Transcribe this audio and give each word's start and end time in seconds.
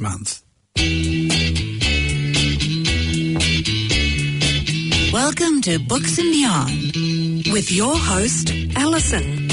month. 0.00 0.42
Welcome 5.12 5.60
to 5.62 5.80
Books 5.88 6.18
and 6.18 6.30
Beyond 6.30 7.48
with 7.52 7.72
your 7.72 7.96
host, 7.96 8.52
Alison. 8.76 9.48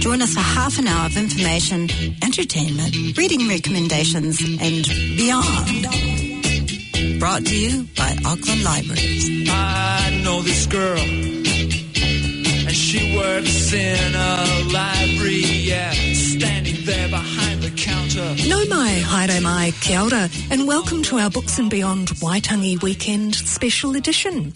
Join 0.00 0.22
us 0.22 0.34
for 0.34 0.40
half 0.40 0.80
an 0.80 0.88
hour 0.88 1.06
of 1.06 1.16
information, 1.16 1.88
entertainment, 2.24 3.16
reading 3.16 3.48
recommendations, 3.48 4.40
and 4.42 4.84
beyond. 5.16 5.86
Brought 7.20 7.46
to 7.46 7.56
you 7.56 7.86
by 7.96 8.16
Auckland 8.26 8.64
Libraries. 8.64 9.48
I 9.48 10.20
know 10.24 10.42
this 10.42 10.66
girl, 10.66 10.98
and 10.98 12.74
she 12.74 13.16
works 13.16 13.72
in 13.72 14.14
a 14.16 14.72
library, 14.72 15.42
yeah, 15.44 15.92
standing 15.92 16.84
there 16.84 17.08
behind 17.08 17.36
the 17.36 17.36
counter. 17.36 17.45
No 18.26 18.64
mai, 18.66 19.04
haere 19.06 19.40
mai, 19.40 19.72
kia 19.80 20.00
ora, 20.00 20.28
and 20.50 20.66
welcome 20.66 21.00
to 21.04 21.18
our 21.18 21.30
Books 21.30 21.60
and 21.60 21.70
Beyond 21.70 22.08
Waitangi 22.20 22.82
Weekend 22.82 23.36
Special 23.36 23.94
Edition. 23.94 24.52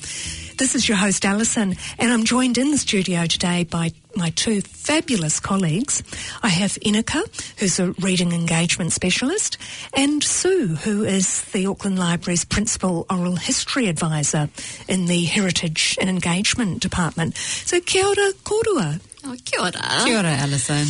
This 0.58 0.74
is 0.74 0.88
your 0.88 0.96
host 0.96 1.24
Alison, 1.24 1.76
and 1.96 2.12
I'm 2.12 2.24
joined 2.24 2.58
in 2.58 2.72
the 2.72 2.78
studio 2.78 3.26
today 3.26 3.62
by 3.62 3.92
my 4.16 4.30
two 4.30 4.60
fabulous 4.60 5.38
colleagues. 5.38 6.02
I 6.42 6.48
have 6.48 6.72
Inika, 6.84 7.22
who's 7.60 7.78
a 7.78 7.92
reading 7.92 8.32
engagement 8.32 8.90
specialist, 8.92 9.56
and 9.94 10.20
Sue, 10.20 10.74
who 10.74 11.04
is 11.04 11.42
the 11.52 11.66
Auckland 11.66 11.96
Library's 11.96 12.44
principal 12.44 13.06
oral 13.08 13.36
history 13.36 13.86
advisor 13.86 14.48
in 14.88 15.06
the 15.06 15.24
Heritage 15.26 15.96
and 16.00 16.10
Engagement 16.10 16.82
Department. 16.82 17.36
So 17.36 17.78
kia 17.78 18.04
ora 18.04 18.32
korua. 18.42 19.00
Oh, 19.22 19.36
kia 19.44 19.60
ora. 19.60 19.72
Kia 20.04 20.18
ora, 20.18 20.30
Alison. 20.30 20.86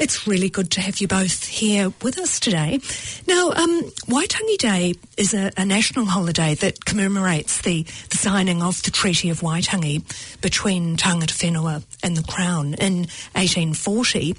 It's 0.00 0.26
really 0.26 0.48
good 0.48 0.70
to 0.72 0.80
have 0.80 1.00
you 1.00 1.08
both 1.08 1.44
here 1.44 1.92
with 2.02 2.18
us 2.18 2.40
today. 2.40 2.80
Now, 3.28 3.50
um, 3.50 3.82
Waitangi 4.08 4.56
Day 4.56 4.94
is 5.18 5.34
a, 5.34 5.52
a, 5.56 5.66
national 5.66 6.06
holiday 6.06 6.54
that 6.54 6.84
commemorates 6.84 7.60
the, 7.60 7.82
the, 7.82 8.16
signing 8.16 8.62
of 8.62 8.82
the 8.82 8.90
Treaty 8.90 9.28
of 9.28 9.40
Waitangi 9.40 10.02
between 10.40 10.96
Tangata 10.96 11.34
Whenua 11.34 11.84
and 12.02 12.16
the 12.16 12.22
Crown 12.22 12.74
in 12.74 13.06
1840. 13.34 14.34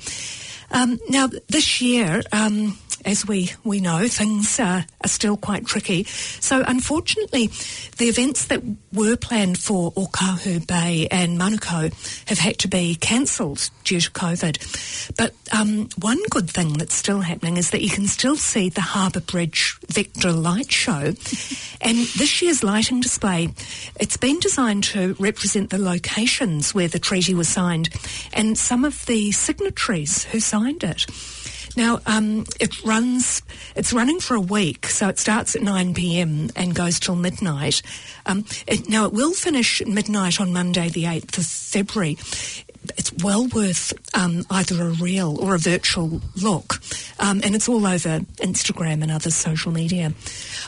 Um, 0.72 1.00
now, 1.10 1.30
this 1.48 1.82
year, 1.82 2.24
um, 2.32 2.78
as 3.06 3.26
we, 3.28 3.52
we 3.64 3.80
know, 3.80 4.08
things 4.08 4.60
uh, 4.60 4.82
are 5.02 5.08
still 5.08 5.38
quite 5.38 5.66
tricky. 5.66 6.04
So, 6.04 6.64
unfortunately, 6.68 7.48
the 7.98 8.06
events 8.06 8.46
that 8.46 8.62
were 8.92 9.16
planned 9.16 9.60
for 9.60 9.92
Ōkahu 9.94 10.66
Bay 10.68 11.08
and 11.12 11.40
Manukau 11.40 11.94
have 12.28 12.40
had 12.40 12.58
to 12.60 12.68
be 12.68 12.96
cancelled 12.96 13.70
due 13.84 14.02
to 14.02 14.12
COVID. 14.12 15.16
But 15.16 15.34
um, 15.58 15.90
one 16.00 16.20
good 16.32 16.50
thing 16.50 16.74
that's 16.74 16.96
still 16.96 17.22
happening 17.22 17.58
is 17.58 17.70
that 17.72 17.82
you 17.82 17.90
can 17.90 18.08
still 18.08 18.36
see 18.36 18.70
the 18.70 18.82
Harbour 18.82 19.22
Bridge 19.22 19.78
Vector 19.88 20.32
Light 20.32 20.72
Show. 20.72 20.92
and 21.82 21.98
this 22.18 22.42
year's 22.42 22.64
lighting 22.64 23.02
display, 23.02 23.50
it's 24.00 24.18
been 24.18 24.40
designed 24.40 24.84
to 24.86 25.16
represent 25.20 25.70
the 25.70 25.78
locations 25.78 26.74
where 26.74 26.88
the 26.88 27.00
treaty 27.00 27.36
was 27.36 27.48
signed 27.48 27.90
and 28.34 28.58
some 28.58 28.84
of 28.84 29.06
the 29.06 29.32
signatories 29.32 30.24
who 30.26 30.40
signed 30.40 30.84
it. 30.84 31.06
Now, 31.78 32.00
um, 32.06 32.46
it 32.60 32.84
runs, 32.84 33.42
it's 33.76 33.92
running 33.92 34.20
for 34.20 34.36
a 34.36 34.42
week, 34.42 34.88
so 34.88 35.10
it 35.10 35.20
starts 35.20 35.56
at 35.56 35.62
9 35.62 35.94
pm 35.94 36.50
and 36.56 36.74
goes 36.74 37.00
till 37.00 37.16
midnight. 37.16 37.82
Um, 38.26 38.46
it, 38.66 38.88
now, 38.88 39.06
it 39.06 39.14
will 39.14 39.34
finish 39.34 39.86
midnight 39.86 40.40
on 40.40 40.54
Monday, 40.54 40.90
the 40.90 41.04
8th 41.04 41.38
of 41.38 41.46
February. 41.46 42.18
It's 42.98 43.12
well 43.24 43.48
worth 43.48 43.94
um, 44.16 44.46
either 44.50 44.82
a 44.84 44.92
real 44.92 45.38
or 45.42 45.56
a 45.56 45.58
virtual 45.58 46.22
look, 46.42 46.80
um, 47.20 47.42
and 47.44 47.56
it's 47.56 47.68
all 47.68 47.86
over 47.86 48.20
Instagram 48.38 49.02
and 49.02 49.12
other 49.12 49.32
social 49.32 49.72
media. 49.72 50.14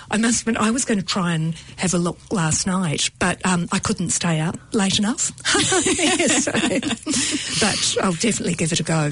I 0.10 0.18
must 0.18 0.42
admit, 0.42 0.58
I 0.58 0.72
was 0.72 0.84
going 0.84 1.00
to 1.00 1.06
try 1.06 1.34
and 1.34 1.54
have 1.78 1.94
a 1.94 1.98
look 2.00 2.18
last 2.32 2.66
night, 2.66 3.12
but 3.20 3.46
um, 3.46 3.68
I 3.72 3.80
couldn't 3.80 4.10
stay 4.10 4.40
up 4.40 4.58
late 4.74 4.98
enough. 4.98 5.32
so, 5.46 6.52
but 7.66 8.04
I'll 8.04 8.14
definitely 8.14 8.56
give 8.56 8.72
it 8.72 8.80
a 8.80 8.84
go. 8.84 9.12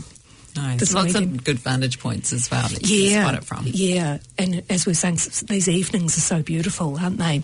Nice. 0.56 0.80
There's 0.80 0.94
lots 0.94 1.16
of 1.16 1.44
good 1.44 1.60
vantage 1.60 2.00
points 2.00 2.32
as 2.32 2.50
well 2.50 2.68
that 2.68 2.88
you 2.88 2.98
yeah, 2.98 3.24
can 3.24 3.24
spot 3.24 3.36
it 3.36 3.46
from. 3.46 3.64
Yeah, 3.68 4.20
and 4.38 4.64
as 4.70 4.86
we 4.86 4.94
are 4.94 4.96
saying, 4.96 5.16
these 5.48 5.68
evenings 5.68 6.18
are 6.18 6.22
so 6.22 6.42
beautiful, 6.42 6.98
aren't 6.98 7.18
they? 7.18 7.44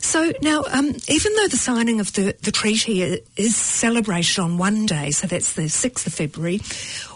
So 0.00 0.32
now, 0.42 0.64
um, 0.70 0.94
even 1.08 1.34
though 1.34 1.48
the 1.48 1.56
signing 1.56 2.00
of 2.00 2.12
the, 2.14 2.34
the 2.42 2.50
treaty 2.50 3.02
is 3.36 3.54
celebrated 3.54 4.38
on 4.38 4.58
one 4.58 4.86
day, 4.86 5.10
so 5.10 5.26
that's 5.26 5.52
the 5.52 5.62
6th 5.62 6.06
of 6.06 6.14
February, 6.14 6.60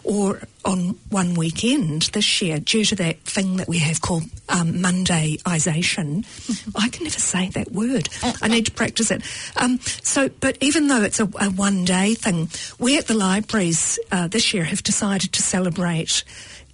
or 0.04 0.42
on 0.64 0.96
one 1.08 1.34
weekend 1.34 2.02
this 2.12 2.42
year, 2.42 2.60
due 2.60 2.84
to 2.84 2.94
that 2.96 3.20
thing 3.20 3.56
that 3.56 3.68
we 3.68 3.78
have 3.78 4.00
called 4.00 4.24
um, 4.48 4.74
Mondayisation, 4.74 6.26
I 6.76 6.88
can 6.90 7.04
never 7.04 7.18
say 7.18 7.48
that 7.50 7.72
word. 7.72 8.08
I 8.42 8.48
need 8.48 8.66
to 8.66 8.72
practice 8.72 9.10
it. 9.10 9.22
Um, 9.56 9.80
so, 10.02 10.28
but 10.28 10.58
even 10.60 10.88
though 10.88 11.02
it's 11.02 11.20
a, 11.20 11.24
a, 11.40 11.50
one 11.50 11.84
day 11.84 12.14
thing, 12.14 12.48
we 12.78 12.98
at 12.98 13.06
the 13.06 13.14
libraries 13.14 13.98
uh, 14.12 14.28
this 14.28 14.52
year 14.52 14.64
have 14.64 14.82
decided 14.82 15.32
to 15.32 15.42
celebrate 15.42 16.22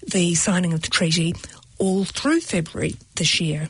the 0.07 0.35
signing 0.35 0.73
of 0.73 0.83
the 0.83 0.89
treaty 0.89 1.35
all 1.79 2.05
through 2.05 2.41
February 2.41 2.97
this 3.15 3.41
year. 3.41 3.69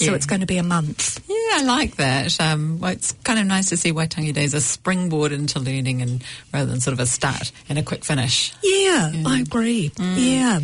So 0.00 0.06
yeah. 0.06 0.14
it's 0.14 0.24
going 0.24 0.40
to 0.40 0.46
be 0.46 0.56
a 0.56 0.62
month. 0.62 1.22
Yeah, 1.28 1.58
I 1.58 1.62
like 1.62 1.96
that. 1.96 2.40
Um, 2.40 2.80
well, 2.80 2.92
it's 2.92 3.12
kind 3.22 3.38
of 3.38 3.44
nice 3.44 3.68
to 3.68 3.76
see 3.76 3.92
Waitangi 3.92 4.32
Day 4.32 4.44
as 4.44 4.54
a 4.54 4.60
springboard 4.62 5.30
into 5.30 5.60
learning 5.60 6.00
and 6.00 6.24
rather 6.54 6.64
than 6.64 6.80
sort 6.80 6.94
of 6.94 7.00
a 7.00 7.06
start 7.06 7.52
and 7.68 7.78
a 7.78 7.82
quick 7.82 8.02
finish. 8.02 8.54
Yeah, 8.62 9.10
yeah. 9.10 9.28
I 9.28 9.40
agree. 9.40 9.90
Mm. 9.90 10.14
Yeah. 10.16 10.60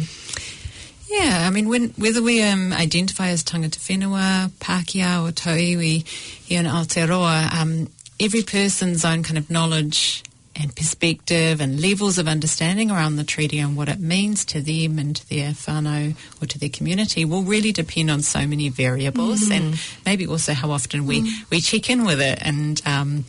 Yeah, 1.08 1.46
I 1.46 1.50
mean, 1.50 1.68
when, 1.68 1.90
whether 1.90 2.22
we 2.22 2.42
um, 2.42 2.72
identify 2.72 3.28
as 3.28 3.44
tangata 3.44 3.78
whenua, 3.78 4.48
Pākehā 4.58 5.28
or 5.28 5.32
Tauiwi 5.32 6.06
here 6.08 6.60
in 6.60 6.66
Aotearoa, 6.66 7.52
um, 7.52 7.88
every 8.18 8.42
person's 8.42 9.04
own 9.04 9.22
kind 9.22 9.36
of 9.36 9.50
knowledge 9.50 10.24
and 10.58 10.74
perspective 10.74 11.60
and 11.60 11.80
levels 11.80 12.18
of 12.18 12.26
understanding 12.26 12.90
around 12.90 13.16
the 13.16 13.24
treaty 13.24 13.58
and 13.58 13.76
what 13.76 13.88
it 13.88 14.00
means 14.00 14.44
to 14.44 14.60
them 14.60 14.98
and 14.98 15.16
to 15.16 15.28
their 15.28 15.50
whānau 15.50 16.14
or 16.42 16.46
to 16.46 16.58
their 16.58 16.68
community 16.68 17.24
will 17.24 17.42
really 17.42 17.72
depend 17.72 18.10
on 18.10 18.22
so 18.22 18.46
many 18.46 18.68
variables 18.68 19.48
mm. 19.48 19.56
and 19.56 19.80
maybe 20.04 20.26
also 20.26 20.52
how 20.52 20.70
often 20.70 21.06
we, 21.06 21.22
mm. 21.22 21.50
we 21.50 21.60
check 21.60 21.90
in 21.90 22.04
with 22.04 22.20
it 22.20 22.38
and 22.42 22.80
um, 22.86 23.24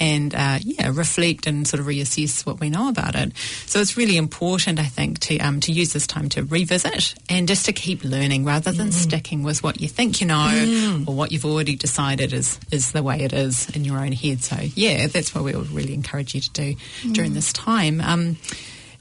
and 0.00 0.34
uh, 0.34 0.58
yeah, 0.62 0.90
reflect 0.92 1.46
and 1.46 1.68
sort 1.68 1.78
of 1.80 1.86
reassess 1.86 2.44
what 2.46 2.58
we 2.58 2.70
know 2.70 2.88
about 2.88 3.14
it. 3.14 3.36
So 3.66 3.80
it's 3.80 3.96
really 3.96 4.16
important, 4.16 4.80
I 4.80 4.84
think, 4.84 5.20
to 5.20 5.38
um, 5.38 5.60
to 5.60 5.72
use 5.72 5.92
this 5.92 6.06
time 6.06 6.28
to 6.30 6.42
revisit 6.42 7.14
and 7.28 7.46
just 7.46 7.66
to 7.66 7.72
keep 7.72 8.02
learning 8.02 8.44
rather 8.44 8.72
than 8.72 8.88
mm. 8.88 8.92
sticking 8.92 9.42
with 9.42 9.62
what 9.62 9.80
you 9.80 9.88
think 9.88 10.20
you 10.20 10.26
know 10.26 10.50
mm. 10.50 11.06
or 11.06 11.14
what 11.14 11.30
you've 11.30 11.44
already 11.44 11.76
decided 11.76 12.32
is 12.32 12.58
is 12.72 12.92
the 12.92 13.02
way 13.02 13.20
it 13.20 13.32
is 13.32 13.68
in 13.70 13.84
your 13.84 13.98
own 13.98 14.12
head. 14.12 14.42
So 14.42 14.56
yeah, 14.74 15.06
that's 15.06 15.34
what 15.34 15.44
we 15.44 15.54
would 15.54 15.70
really 15.70 15.94
encourage 15.94 16.34
you 16.34 16.40
to 16.40 16.50
do 16.50 16.74
mm. 16.74 17.12
during 17.12 17.34
this 17.34 17.52
time. 17.52 18.00
Um, 18.00 18.36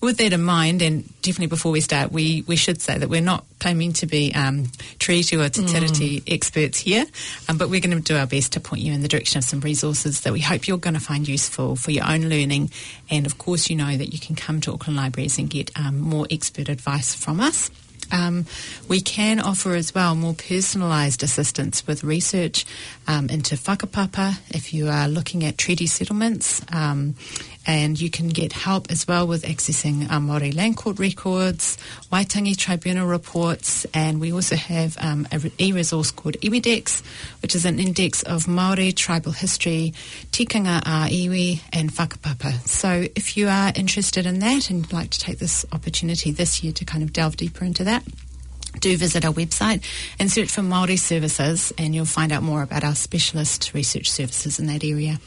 with 0.02 0.18
that 0.18 0.34
in 0.34 0.44
mind, 0.44 0.82
and 0.82 1.04
definitely 1.22 1.48
before 1.48 1.72
we 1.72 1.82
start, 1.82 2.12
we, 2.12 2.44
we 2.48 2.56
should 2.56 2.82
say 2.82 2.98
that 2.98 3.10
we're 3.10 3.22
not 3.22 3.46
claiming 3.60 3.94
to 3.94 4.06
be 4.06 4.34
um, 4.34 4.72
treaty 4.98 5.36
or 5.36 5.50
te 5.50 5.62
mm. 5.62 6.24
experts 6.28 6.80
here, 6.80 7.06
um, 7.48 7.58
but 7.58 7.70
we're 7.70 7.82
going 7.82 7.98
to 7.98 8.02
do 8.02 8.18
our 8.18 8.26
best 8.26 8.54
to 8.54 8.60
point 8.60 8.82
you 8.82 8.94
in 8.94 9.02
the 9.02 9.08
direction 9.08 9.40
of 9.40 9.44
some 9.44 9.60
resources 9.60 10.22
that 10.22 10.34
we 10.34 10.40
hope 10.40 10.68
you're 10.68 10.78
going 10.78 10.94
to 10.94 11.00
find 11.00 11.28
useful 11.28 11.76
for 11.76 11.92
your 11.92 12.06
own 12.08 12.22
learning. 12.22 12.72
And 13.10 13.26
of 13.26 13.38
course, 13.38 13.70
you 13.70 13.76
know 13.76 13.98
that 13.98 14.14
you 14.14 14.20
can 14.20 14.36
come 14.36 14.62
to 14.62 14.74
Auckland 14.74 14.98
Libraries 14.98 15.38
and 15.38 15.50
get 15.50 15.72
um, 15.78 16.00
more 16.00 16.28
expert 16.32 16.70
advice 16.70 17.14
from 17.14 17.42
us. 17.42 17.70
Um, 18.12 18.46
we 18.88 19.02
can 19.02 19.40
offer 19.40 19.76
as 19.76 19.94
well 19.94 20.16
more 20.16 20.34
personalised 20.34 21.22
assistance 21.24 21.86
with 21.86 22.04
research 22.04 22.66
um, 23.08 23.30
into 23.30 23.56
whakapapa 23.56 24.40
if 24.50 24.74
you 24.74 24.88
are 24.88 25.08
looking 25.08 25.44
at 25.44 25.58
treaty 25.58 25.86
settlements. 25.86 26.62
Um, 26.72 27.16
and 27.66 28.00
you 28.00 28.10
can 28.10 28.30
get 28.30 28.54
help 28.54 28.90
as 28.90 29.08
well 29.08 29.28
with 29.28 29.44
accessing 29.44 30.10
um, 30.10 30.28
Māori 30.28 30.56
Land 30.56 30.78
Court 30.78 31.00
records, 31.00 31.78
Waitangi 32.12 32.58
Tribunal 32.58 33.08
reports, 33.08 33.86
and 33.94 34.20
we 34.20 34.32
also 34.32 34.56
have 34.56 34.98
um, 35.00 35.28
an 35.32 35.52
e-resource 35.60 36.12
called 36.12 36.36
Iwidex, 36.42 37.04
which 37.42 37.56
is 37.56 37.66
an 37.66 37.80
index 37.80 38.24
of 38.24 38.46
Māori 38.46 38.96
tribal 38.96 39.32
history, 39.32 39.94
tikanga 40.32 40.80
a 40.80 41.10
iwi, 41.10 41.62
and 41.74 41.92
whakapapa. 41.92 42.68
So 42.68 43.06
if 43.16 43.38
you 43.38 43.48
are 43.48 43.72
interested 43.76 44.26
in 44.26 44.40
that 44.40 44.70
and 44.70 44.92
like 44.92 45.12
to 45.12 45.20
take 45.20 45.40
this 45.40 45.66
opportunity 45.72 46.32
this 46.32 46.64
year 46.64 46.74
to 46.74 46.86
kind 46.86 47.04
of 47.04 47.14
delve 47.14 47.38
deeper 47.38 47.66
into 47.66 47.84
that, 47.84 48.04
do 48.80 48.96
visit 48.98 49.26
our 49.26 49.34
website 49.34 49.84
and 50.20 50.32
search 50.32 50.50
for 50.50 50.62
Māori 50.62 50.98
services 50.98 51.74
and 51.78 51.94
you'll 51.94 52.06
find 52.06 52.32
out 52.32 52.44
more 52.44 52.62
about 52.62 52.84
our 52.84 52.96
specialist 52.96 53.74
research 53.74 54.10
services 54.10 54.60
in 54.60 54.68
that 54.68 54.84
area. 54.84 55.20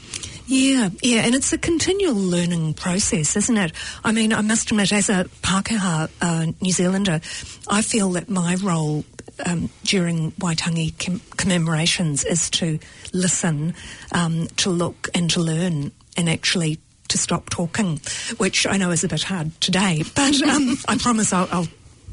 Yeah, 0.45 0.89
yeah, 1.01 1.21
and 1.21 1.35
it's 1.35 1.53
a 1.53 1.57
continual 1.57 2.15
learning 2.15 2.73
process, 2.73 3.35
isn't 3.37 3.57
it? 3.57 3.71
I 4.03 4.11
mean, 4.11 4.33
I 4.33 4.41
must 4.41 4.71
admit, 4.71 4.91
as 4.91 5.09
a 5.09 5.25
Pākehā 5.41 6.09
uh, 6.21 6.51
New 6.59 6.71
Zealander, 6.71 7.21
I 7.67 7.81
feel 7.81 8.11
that 8.11 8.29
my 8.29 8.55
role 8.55 9.05
um, 9.45 9.69
during 9.83 10.31
Waitangi 10.33 10.93
com- 11.03 11.21
commemorations 11.37 12.25
is 12.25 12.49
to 12.51 12.79
listen, 13.13 13.73
um, 14.11 14.47
to 14.57 14.69
look 14.69 15.09
and 15.15 15.29
to 15.31 15.39
learn 15.39 15.91
and 16.17 16.29
actually 16.29 16.79
to 17.07 17.17
stop 17.17 17.49
talking, 17.49 17.99
which 18.37 18.67
I 18.67 18.77
know 18.77 18.91
is 18.91 19.03
a 19.03 19.07
bit 19.07 19.23
hard 19.23 19.59
today, 19.61 20.03
but 20.15 20.41
um, 20.43 20.77
I 20.87 20.97
promise 20.97 21.31
I'll, 21.31 21.47
I'll 21.51 21.67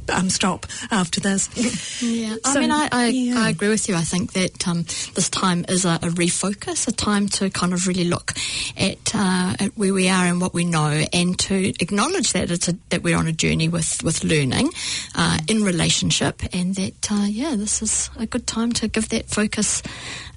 um, 0.09 0.31
stop 0.31 0.67
after 0.91 1.21
this. 1.21 1.49
Yeah, 2.01 2.37
I 2.45 2.59
mean, 2.59 2.71
I, 2.71 2.89
I, 2.91 3.07
yeah. 3.09 3.39
I 3.39 3.51
agree 3.51 3.69
with 3.69 3.89
you. 3.89 3.95
I 3.95 4.03
think 4.03 4.33
that 4.33 4.67
um, 4.67 4.83
this 5.15 5.29
time 5.29 5.65
is 5.69 5.85
a, 5.85 5.95
a 5.95 6.09
refocus, 6.09 6.89
a 6.89 6.93
time 6.93 7.29
to 7.29 7.51
kind 7.51 7.73
of 7.73 7.87
really 7.87 8.05
look 8.05 8.33
at, 8.77 9.15
uh, 9.15 9.55
at 9.59 9.77
where 9.77 9.93
we 9.93 10.09
are 10.09 10.27
and 10.27 10.41
what 10.41 10.55
we 10.55 10.65
know, 10.65 11.05
and 11.13 11.39
to 11.41 11.73
acknowledge 11.81 12.33
that 12.33 12.51
it's 12.51 12.69
a, 12.69 12.77
that 12.89 13.03
we're 13.03 13.17
on 13.17 13.27
a 13.27 13.33
journey 13.33 13.69
with 13.69 14.03
with 14.03 14.25
learning 14.25 14.71
uh, 15.15 15.39
in 15.49 15.63
relationship, 15.63 16.43
and 16.53 16.75
that 16.77 17.13
uh, 17.13 17.27
yeah, 17.29 17.55
this 17.57 17.83
is 17.83 18.11
a 18.19 18.27
good 18.27 18.47
time 18.47 18.73
to 18.73 18.89
give 18.89 19.09
that 19.11 19.29
focus. 19.29 19.83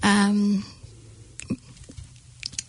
Um, 0.01 0.65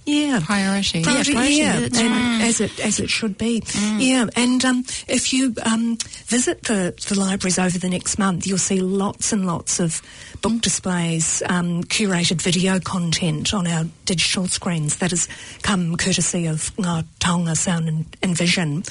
Yeah. 0.06 0.40
Priority. 0.44 0.98
Yeah, 0.98 1.04
Priority, 1.04 1.32
priority, 1.32 1.54
yeah, 1.54 1.80
that's 1.80 1.98
and 1.98 2.10
right. 2.10 2.40
as 2.42 2.60
it 2.60 2.78
as 2.80 3.00
it 3.00 3.08
should 3.08 3.38
be. 3.38 3.62
Yeah, 3.98 4.26
and 4.36 4.62
um, 4.64 4.84
if 5.08 5.32
you 5.32 5.54
um, 5.64 5.96
visit 6.26 6.62
the, 6.64 6.94
the 7.08 7.18
libraries 7.18 7.58
over 7.58 7.78
the 7.78 7.88
next 7.88 8.18
month, 8.18 8.46
you'll 8.46 8.58
see 8.58 8.80
lots 8.80 9.32
and 9.32 9.46
lots 9.46 9.80
of 9.80 10.02
book 10.42 10.60
displays, 10.60 11.42
um, 11.48 11.84
curated 11.84 12.42
video 12.42 12.78
content 12.80 13.54
on 13.54 13.66
our 13.66 13.84
digital 14.04 14.46
screens 14.46 14.96
that 14.98 15.10
has 15.10 15.26
come 15.62 15.96
courtesy 15.96 16.46
of 16.46 16.74
Ngā 16.76 17.04
Taonga 17.20 17.56
Sound 17.56 17.88
and, 17.88 18.16
and 18.22 18.36
Vision, 18.36 18.82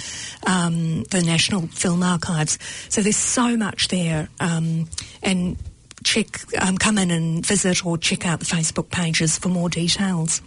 um, 0.48 1.04
the 1.06 1.22
National 1.22 1.68
Film 1.68 2.02
Archives. 2.02 2.58
So 2.90 3.02
there's 3.02 3.18
so 3.18 3.56
much 3.56 3.90
there, 3.90 4.30
um, 4.40 4.90
and 5.22 5.58
check 6.04 6.42
um, 6.62 6.78
come 6.78 6.98
in 6.98 7.12
and 7.12 7.46
visit 7.46 7.86
or 7.86 7.98
check 7.98 8.26
out 8.26 8.40
the 8.40 8.46
Facebook 8.46 8.90
pages 8.90 9.38
for 9.38 9.50
more 9.50 9.70
details. 9.70 10.42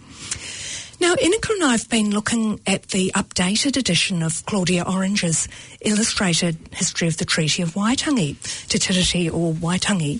Now, 0.99 1.13
Inika 1.13 1.51
and 1.51 1.63
I 1.63 1.71
have 1.73 1.89
been 1.89 2.09
looking 2.09 2.59
at 2.65 2.87
the 2.87 3.11
updated 3.13 3.77
edition 3.77 4.23
of 4.23 4.43
Claudia 4.47 4.83
Orange's 4.83 5.47
illustrated 5.81 6.57
history 6.71 7.07
of 7.07 7.17
the 7.17 7.25
Treaty 7.25 7.61
of 7.61 7.75
Waitangi, 7.75 8.35
Te 8.67 8.79
Tiriti 8.79 9.29
o 9.29 9.53
Waitangi. 9.53 10.19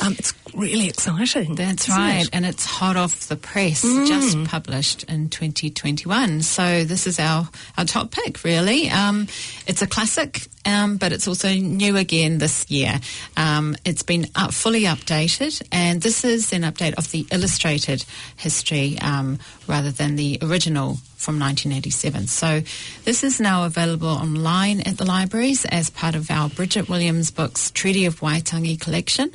Um, 0.00 0.14
it's 0.16 0.32
really 0.54 0.88
exciting. 0.88 1.54
That's 1.54 1.88
right, 1.88 2.22
it? 2.22 2.30
and 2.32 2.44
it's 2.46 2.64
hot 2.64 2.96
off 2.96 3.28
the 3.28 3.36
press, 3.36 3.82
just 3.82 4.44
published 4.44 5.04
in 5.04 5.28
2021. 5.28 6.42
So 6.42 6.84
this 6.84 7.06
is 7.06 7.18
our, 7.18 7.48
our 7.76 7.84
top 7.84 8.10
pick, 8.10 8.44
really. 8.44 8.90
Um, 8.90 9.28
it's 9.66 9.82
a 9.82 9.86
classic, 9.86 10.46
um, 10.64 10.96
but 10.96 11.12
it's 11.12 11.28
also 11.28 11.52
new 11.52 11.96
again 11.96 12.38
this 12.38 12.70
year. 12.70 13.00
Um, 13.36 13.76
it's 13.84 14.02
been 14.02 14.26
up, 14.34 14.52
fully 14.52 14.82
updated, 14.82 15.62
and 15.72 16.00
this 16.02 16.24
is 16.24 16.52
an 16.52 16.62
update 16.62 16.94
of 16.94 17.10
the 17.10 17.26
illustrated 17.30 18.04
history 18.36 18.98
um, 19.00 19.38
rather 19.66 19.90
than 19.90 20.16
the 20.16 20.38
original 20.42 20.98
from 21.18 21.40
1987. 21.40 22.28
So 22.28 22.62
this 23.04 23.24
is 23.24 23.40
now 23.40 23.64
available 23.64 24.08
online 24.08 24.80
at 24.82 24.98
the 24.98 25.04
libraries 25.04 25.64
as 25.64 25.90
part 25.90 26.14
of 26.14 26.30
our 26.30 26.48
Bridget 26.48 26.88
Williams 26.88 27.32
books 27.32 27.72
Treaty 27.72 28.06
of 28.06 28.20
Waitangi 28.20 28.80
collection. 28.80 29.32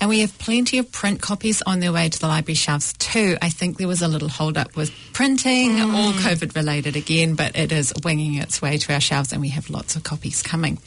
And 0.00 0.08
we 0.08 0.20
have 0.20 0.38
plenty 0.38 0.53
of 0.54 0.92
print 0.92 1.20
copies 1.20 1.62
on 1.62 1.80
their 1.80 1.92
way 1.92 2.08
to 2.08 2.18
the 2.18 2.28
library 2.28 2.54
shelves 2.54 2.92
too. 2.92 3.36
I 3.42 3.48
think 3.48 3.76
there 3.76 3.88
was 3.88 4.02
a 4.02 4.08
little 4.08 4.28
hold 4.28 4.56
up 4.56 4.76
with 4.76 4.92
printing, 5.12 5.80
all 5.80 6.12
COVID 6.12 6.54
related 6.54 6.94
again, 6.94 7.34
but 7.34 7.56
it 7.56 7.72
is 7.72 7.92
winging 8.04 8.34
its 8.34 8.62
way 8.62 8.78
to 8.78 8.94
our 8.94 9.00
shelves 9.00 9.32
and 9.32 9.40
we 9.40 9.48
have 9.48 9.68
lots 9.68 9.96
of 9.96 10.04
copies 10.04 10.42
coming. 10.42 10.78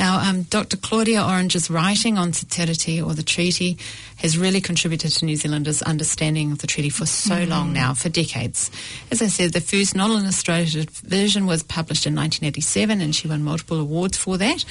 Now, 0.00 0.28
um, 0.28 0.42
Dr. 0.42 0.76
Claudia 0.76 1.22
Orange's 1.22 1.70
writing 1.70 2.18
on 2.18 2.32
Te 2.32 2.46
Tiriti 2.46 3.06
or 3.06 3.14
the 3.14 3.22
treaty 3.22 3.78
has 4.16 4.36
really 4.36 4.60
contributed 4.60 5.12
to 5.12 5.24
New 5.24 5.36
Zealanders' 5.36 5.82
understanding 5.82 6.50
of 6.50 6.58
the 6.58 6.66
treaty 6.66 6.90
for 6.90 7.06
so 7.06 7.44
long 7.44 7.72
now, 7.72 7.94
for 7.94 8.08
decades. 8.08 8.72
As 9.12 9.22
I 9.22 9.28
said, 9.28 9.52
the 9.52 9.60
first 9.60 9.94
non-illustrated 9.94 10.90
version 10.90 11.46
was 11.46 11.62
published 11.62 12.06
in 12.06 12.14
1987 12.16 13.00
and 13.00 13.14
she 13.14 13.28
won 13.28 13.44
multiple 13.44 13.78
awards 13.78 14.18
for 14.18 14.36
that. 14.38 14.64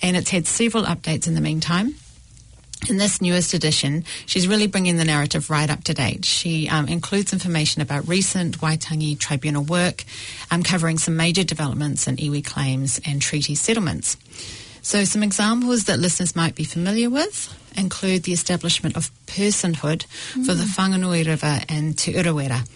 And 0.00 0.16
it's 0.16 0.30
had 0.30 0.46
several 0.46 0.84
updates 0.84 1.26
in 1.26 1.34
the 1.34 1.42
meantime. 1.42 1.96
In 2.86 2.96
this 2.96 3.20
newest 3.20 3.54
edition, 3.54 4.04
she's 4.24 4.46
really 4.46 4.66
bringing 4.66 4.96
the 4.96 5.04
narrative 5.04 5.50
right 5.50 5.68
up 5.68 5.84
to 5.84 5.94
date. 5.94 6.24
She 6.24 6.68
um, 6.68 6.88
includes 6.88 7.32
information 7.32 7.82
about 7.82 8.08
recent 8.08 8.60
Waitangi 8.60 9.18
tribunal 9.18 9.64
work, 9.64 10.04
um, 10.50 10.62
covering 10.62 10.96
some 10.96 11.16
major 11.16 11.44
developments 11.44 12.06
in 12.06 12.16
iwi 12.16 12.44
claims 12.44 13.00
and 13.04 13.20
treaty 13.20 13.54
settlements. 13.54 14.16
So 14.80 15.04
some 15.04 15.22
examples 15.22 15.84
that 15.84 15.98
listeners 15.98 16.36
might 16.36 16.54
be 16.54 16.64
familiar 16.64 17.10
with 17.10 17.54
include 17.76 18.22
the 18.22 18.32
establishment 18.32 18.96
of 18.96 19.10
personhood 19.26 20.06
for 20.46 20.54
the 20.54 20.64
Whanganui 20.64 21.26
River 21.26 21.60
and 21.68 21.98
Te 21.98 22.14
Urewera. 22.14 22.66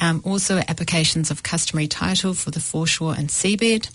Um, 0.00 0.22
also 0.24 0.58
applications 0.58 1.30
of 1.30 1.42
customary 1.42 1.88
title 1.88 2.34
for 2.34 2.50
the 2.50 2.60
foreshore 2.60 3.14
and 3.14 3.28
seabed. 3.28 3.90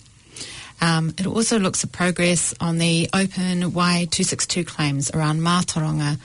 Um, 0.80 1.14
it 1.18 1.26
also 1.26 1.58
looks 1.58 1.84
at 1.84 1.92
progress 1.92 2.54
on 2.60 2.78
the 2.78 3.08
open 3.14 3.72
Wai 3.72 4.06
262 4.10 4.64
claims 4.64 5.10
around 5.10 5.40
Mātauranga, 5.40 6.18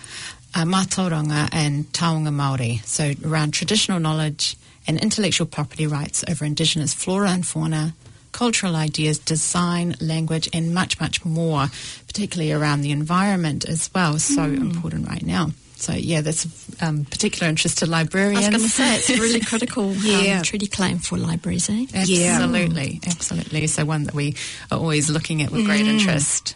uh, 0.53 0.63
Mātauranga 0.65 1.50
and 1.51 1.86
Taonga 1.94 2.30
Māori, 2.30 2.83
so 2.86 3.13
around 3.27 3.51
traditional 3.51 4.00
knowledge 4.00 4.57
and 4.88 5.00
intellectual 5.00 5.48
property 5.48 5.88
rights 5.88 6.24
over 6.27 6.44
Indigenous 6.44 6.94
flora 6.94 7.30
and 7.30 7.45
fauna, 7.45 7.94
cultural 8.31 8.75
ideas, 8.75 9.19
design, 9.19 9.95
language, 10.01 10.50
and 10.53 10.74
much, 10.74 11.00
much 11.00 11.24
more, 11.24 11.68
particularly 12.07 12.51
around 12.51 12.81
the 12.81 12.92
environment 12.92 13.65
as 13.65 13.89
well. 13.94 14.18
So 14.19 14.44
important 14.44 15.07
right 15.07 15.25
now. 15.25 15.51
So 15.81 15.94
yeah, 15.94 16.22
that's 16.22 16.45
of 16.45 16.83
um, 16.83 17.06
particular 17.06 17.50
interest 17.50 17.80
to 17.80 17.86
librarians. 17.88 18.45
I 18.45 18.50
was 18.50 18.57
going 18.57 18.63
to 18.63 18.69
say 18.69 18.95
it's 18.98 19.10
a 19.10 19.22
really 19.22 19.39
critical 19.51 19.94
Yeah. 19.94 20.38
um, 20.38 20.44
treaty 20.44 20.68
claim 20.68 21.00
for 21.00 21.18
libraries, 21.18 21.69
eh? 21.69 21.86
Yeah. 22.06 22.38
Absolutely, 22.42 23.00
absolutely. 23.07 23.68
So 23.68 23.83
one 23.86 24.04
that 24.04 24.13
we 24.13 24.36
are 24.72 24.78
always 24.78 25.10
looking 25.10 25.42
at 25.42 25.51
with 25.51 25.66
great 25.66 25.88
interest. 25.88 26.56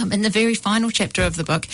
Um, 0.00 0.12
in 0.12 0.22
the 0.22 0.30
very 0.30 0.54
final 0.54 0.90
chapter 0.90 1.22
of 1.22 1.36
the 1.36 1.44
book, 1.44 1.66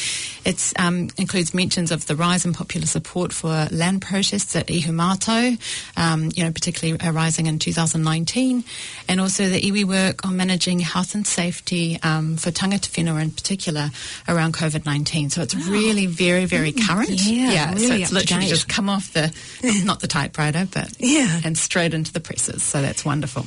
it 0.44 0.72
um, 0.78 1.08
includes 1.16 1.54
mentions 1.54 1.90
of 1.90 2.06
the 2.06 2.16
rise 2.16 2.44
in 2.44 2.52
popular 2.52 2.86
support 2.86 3.32
for 3.32 3.66
land 3.70 4.02
protests 4.02 4.54
at 4.56 4.66
Ihumātao, 4.66 5.58
um, 5.96 6.30
you 6.34 6.44
know, 6.44 6.50
particularly 6.52 7.00
arising 7.02 7.46
in 7.46 7.58
2019, 7.58 8.64
and 9.08 9.20
also 9.20 9.48
the 9.48 9.60
iwi 9.60 9.84
work 9.84 10.24
on 10.26 10.36
managing 10.36 10.80
health 10.80 11.14
and 11.14 11.26
safety 11.26 11.98
um, 12.02 12.36
for 12.36 12.50
tangata 12.50 12.90
whenua 12.90 13.22
in 13.22 13.30
particular 13.30 13.90
around 14.28 14.54
COVID-19. 14.54 15.30
So 15.32 15.42
it's 15.42 15.54
really 15.54 16.06
very, 16.06 16.44
very 16.44 16.72
current. 16.72 17.10
yeah, 17.10 17.70
so 17.74 17.80
really 17.88 18.02
it's 18.02 18.12
literally 18.12 18.46
just 18.46 18.68
come 18.68 18.88
off 18.88 19.12
the, 19.12 19.34
not 19.84 20.00
the 20.00 20.08
typewriter, 20.08 20.66
but 20.70 20.92
Yeah. 20.98 21.40
and 21.44 21.56
straight 21.56 21.94
into 21.94 22.12
the 22.12 22.20
presses. 22.20 22.62
So 22.62 22.82
that's 22.82 23.04
wonderful. 23.04 23.46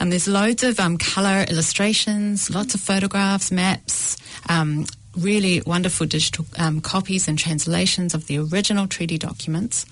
And 0.00 0.10
there's 0.10 0.26
loads 0.26 0.62
of 0.62 0.80
um, 0.80 0.96
colour 0.96 1.44
illustrations, 1.48 2.50
lots 2.50 2.74
of 2.74 2.80
photographs, 2.80 3.52
maps, 3.52 4.16
um, 4.48 4.86
really 5.16 5.62
wonderful 5.66 6.06
digital 6.06 6.46
um, 6.58 6.80
copies 6.80 7.28
and 7.28 7.38
translations 7.38 8.14
of 8.14 8.26
the 8.26 8.38
original 8.38 8.86
treaty 8.86 9.18
documents. 9.18 9.84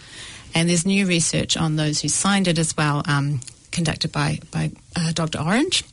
And 0.55 0.69
there's 0.69 0.87
new 0.87 1.07
research 1.07 1.57
on 1.57 1.77
those 1.77 2.00
who 2.00 2.09
signed 2.09 2.49
it 2.49 2.59
as 2.59 2.77
well, 2.77 3.03
um, 3.07 3.41
conducted 3.71 4.11
by, 4.11 4.38
by 4.50 4.71
uh, 4.97 5.12
Dr. 5.12 5.41
Orange. 5.41 5.85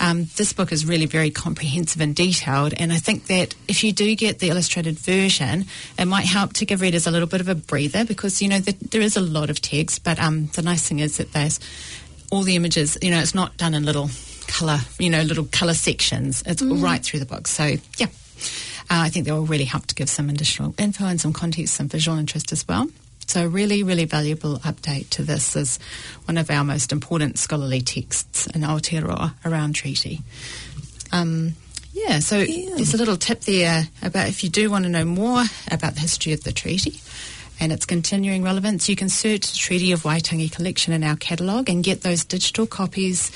Um, 0.00 0.26
this 0.36 0.52
book 0.52 0.72
is 0.72 0.84
really 0.84 1.06
very 1.06 1.30
comprehensive 1.30 2.00
and 2.00 2.16
detailed, 2.16 2.74
and 2.76 2.92
I 2.92 2.96
think 2.96 3.26
that 3.28 3.54
if 3.68 3.84
you 3.84 3.92
do 3.92 4.14
get 4.16 4.40
the 4.40 4.48
illustrated 4.48 4.98
version, 4.98 5.66
it 5.96 6.06
might 6.06 6.26
help 6.26 6.52
to 6.54 6.66
give 6.66 6.80
readers 6.80 7.06
a 7.06 7.12
little 7.12 7.28
bit 7.28 7.40
of 7.40 7.48
a 7.48 7.54
breather 7.54 8.04
because 8.04 8.42
you 8.42 8.48
know 8.48 8.58
the, 8.58 8.72
there 8.90 9.00
is 9.00 9.16
a 9.16 9.20
lot 9.20 9.50
of 9.50 9.60
text, 9.60 10.02
but 10.02 10.18
um, 10.18 10.48
the 10.54 10.62
nice 10.62 10.88
thing 10.88 10.98
is 10.98 11.18
that 11.18 11.32
there's 11.32 11.60
all 12.32 12.42
the 12.42 12.56
images. 12.56 12.98
You 13.00 13.10
know, 13.10 13.20
it's 13.20 13.34
not 13.34 13.56
done 13.58 13.74
in 13.74 13.84
little 13.84 14.10
color, 14.48 14.78
you 14.98 15.10
know, 15.10 15.22
little 15.22 15.44
color 15.44 15.74
sections. 15.74 16.42
It's 16.46 16.62
right 16.62 17.04
through 17.04 17.20
the 17.20 17.26
book. 17.26 17.46
So 17.46 17.64
yeah, 17.98 18.06
uh, 18.06 19.04
I 19.04 19.10
think 19.10 19.26
that 19.26 19.34
will 19.34 19.46
really 19.46 19.66
help 19.66 19.86
to 19.86 19.94
give 19.94 20.08
some 20.08 20.30
additional 20.30 20.74
info 20.78 21.04
and 21.04 21.20
some 21.20 21.32
context, 21.32 21.74
some 21.74 21.88
visual 21.88 22.18
interest 22.18 22.50
as 22.50 22.66
well. 22.66 22.88
So 23.26 23.46
really, 23.46 23.82
really 23.82 24.06
valuable 24.06 24.58
update 24.60 25.10
to 25.10 25.22
this 25.22 25.54
as 25.54 25.78
one 26.24 26.38
of 26.38 26.50
our 26.50 26.64
most 26.64 26.90
important 26.90 27.38
scholarly 27.38 27.82
texts 27.82 28.46
in 28.48 28.62
Aotearoa 28.62 29.34
around 29.44 29.74
treaty. 29.74 30.20
Um, 31.12 31.54
yeah, 31.92 32.18
so 32.18 32.42
there's 32.42 32.94
a 32.94 32.96
little 32.96 33.18
tip 33.18 33.42
there 33.42 33.86
about 34.02 34.28
if 34.28 34.42
you 34.42 34.50
do 34.50 34.70
want 34.70 34.84
to 34.84 34.90
know 34.90 35.04
more 35.04 35.44
about 35.70 35.94
the 35.94 36.00
history 36.00 36.32
of 36.32 36.42
the 36.42 36.52
treaty 36.52 37.00
and 37.62 37.70
its 37.70 37.86
continuing 37.86 38.42
relevance, 38.42 38.88
you 38.88 38.96
can 38.96 39.08
search 39.08 39.52
the 39.52 39.56
Treaty 39.56 39.92
of 39.92 40.02
Waitangi 40.02 40.50
collection 40.50 40.92
in 40.92 41.04
our 41.04 41.14
catalogue 41.14 41.68
and 41.68 41.84
get 41.84 42.00
those 42.00 42.24
digital 42.24 42.66
copies. 42.66 43.30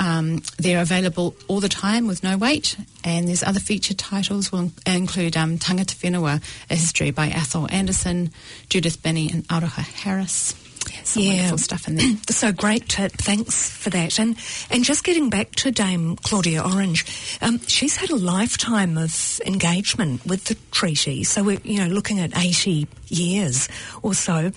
Um, 0.00 0.42
they're 0.58 0.82
available 0.82 1.36
all 1.46 1.60
the 1.60 1.68
time 1.68 2.08
with 2.08 2.24
no 2.24 2.36
wait, 2.36 2.76
and 3.04 3.28
there's 3.28 3.44
other 3.44 3.60
featured 3.60 3.96
titles 3.96 4.50
will 4.50 4.72
include 4.84 5.36
um, 5.36 5.58
Tangata 5.58 5.94
Whenua, 5.94 6.42
A 6.68 6.74
History 6.74 7.12
by 7.12 7.28
Atholl 7.28 7.72
Anderson, 7.72 8.32
Judith 8.68 9.00
Binney 9.00 9.30
and 9.30 9.46
Aroha 9.46 9.86
Harris. 9.86 10.56
Some 11.04 11.22
Yeah. 11.22 11.30
wonderful 11.34 11.58
stuff 11.58 11.88
in 11.88 11.96
there. 11.96 12.16
So 12.38 12.52
great 12.52 12.88
tip. 12.88 13.12
Thanks 13.12 13.68
for 13.68 13.90
that. 13.90 14.18
And 14.20 14.36
and 14.70 14.84
just 14.84 15.02
getting 15.02 15.28
back 15.28 15.52
to 15.56 15.70
Dame 15.72 16.14
Claudia 16.16 16.62
Orange, 16.62 17.04
um, 17.42 17.58
she's 17.66 17.96
had 17.96 18.10
a 18.10 18.16
lifetime 18.16 18.96
of 18.96 19.40
engagement 19.44 20.24
with 20.24 20.44
the 20.44 20.54
treaty. 20.70 21.24
So 21.24 21.42
we're 21.42 21.58
you 21.64 21.78
know 21.78 21.88
looking 21.88 22.20
at 22.20 22.36
eighty 22.36 22.86
years 23.08 23.68
or 24.02 24.14
so. 24.14 24.52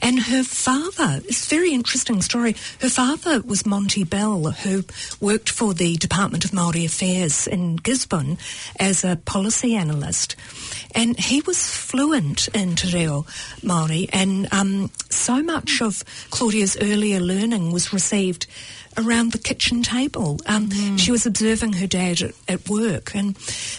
And 0.00 0.20
her 0.20 0.44
father, 0.44 1.22
it's 1.24 1.46
a 1.46 1.54
very 1.54 1.72
interesting 1.72 2.20
story. 2.22 2.54
Her 2.80 2.90
father 2.90 3.40
was 3.40 3.66
Monty 3.66 4.04
Bell, 4.04 4.50
who 4.52 4.84
worked 5.20 5.48
for 5.50 5.74
the 5.74 5.96
Department 5.96 6.44
of 6.44 6.50
Māori 6.52 6.84
Affairs 6.84 7.46
in 7.46 7.76
Gisborne 7.76 8.36
as 8.78 9.04
a 9.04 9.16
policy 9.16 9.74
analyst. 9.74 10.36
And 10.94 11.18
he 11.18 11.40
was 11.40 11.66
fluent 11.66 12.48
in 12.54 12.76
Te 12.76 12.92
Reo 12.92 13.22
Māori, 13.62 14.08
and 14.12 14.52
um, 14.52 14.90
so 15.10 15.42
much 15.42 15.73
of 15.80 16.04
Claudia's 16.30 16.76
earlier 16.80 17.20
learning 17.20 17.72
was 17.72 17.92
received 17.92 18.46
around 18.96 19.32
the 19.32 19.38
kitchen 19.38 19.82
table. 19.82 20.38
Um, 20.46 20.70
She 20.96 21.10
was 21.10 21.26
observing 21.26 21.74
her 21.74 21.86
dad 21.86 22.22
at, 22.22 22.34
at 22.48 22.68
work, 22.68 23.14
and 23.14 23.34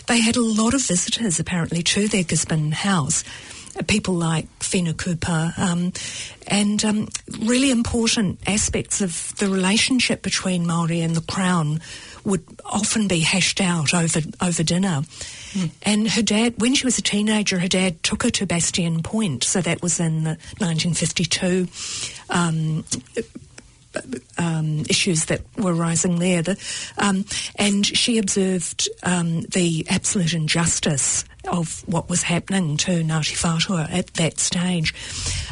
they 0.07 0.19
had 0.19 0.35
a 0.35 0.41
lot 0.41 0.73
of 0.73 0.81
visitors 0.85 1.39
apparently 1.39 1.81
to 1.83 2.07
their 2.07 2.23
Gisborne 2.23 2.71
house. 2.73 3.23
People 3.87 4.15
like 4.15 4.47
Whina 4.59 4.97
Cooper, 4.97 5.53
um, 5.57 5.91
and 6.47 6.83
um, 6.85 7.07
really 7.41 7.71
important 7.71 8.39
aspects 8.47 9.01
of 9.01 9.33
the 9.37 9.47
relationship 9.47 10.21
between 10.21 10.65
Maori 10.65 11.01
and 11.01 11.15
the 11.15 11.21
Crown 11.21 11.81
would 12.23 12.43
often 12.65 13.07
be 13.07 13.19
hashed 13.19 13.61
out 13.61 13.93
over 13.93 14.21
over 14.41 14.63
dinner. 14.63 15.03
And 15.83 16.09
her 16.09 16.21
dad, 16.21 16.55
when 16.57 16.75
she 16.75 16.85
was 16.85 16.97
a 16.97 17.01
teenager, 17.01 17.59
her 17.59 17.67
dad 17.67 18.03
took 18.03 18.23
her 18.23 18.29
to 18.31 18.45
Bastion 18.45 19.03
Point. 19.03 19.43
So 19.43 19.61
that 19.61 19.81
was 19.81 19.99
in 19.99 20.23
the 20.23 20.37
1952 20.59 21.67
um, 22.29 22.83
um, 24.37 24.81
issues 24.89 25.25
that 25.25 25.41
were 25.57 25.73
rising 25.73 26.19
there. 26.19 26.41
The, 26.41 26.57
um, 26.97 27.25
and 27.55 27.85
she 27.85 28.17
observed 28.17 28.89
um, 29.03 29.41
the 29.41 29.85
absolute 29.89 30.33
injustice 30.33 31.25
of 31.47 31.83
what 31.87 32.09
was 32.09 32.23
happening 32.23 32.77
to 32.77 32.91
Ngāti 33.03 33.35
Whātua 33.35 33.91
at 33.91 34.13
that 34.15 34.39
stage. 34.39 34.93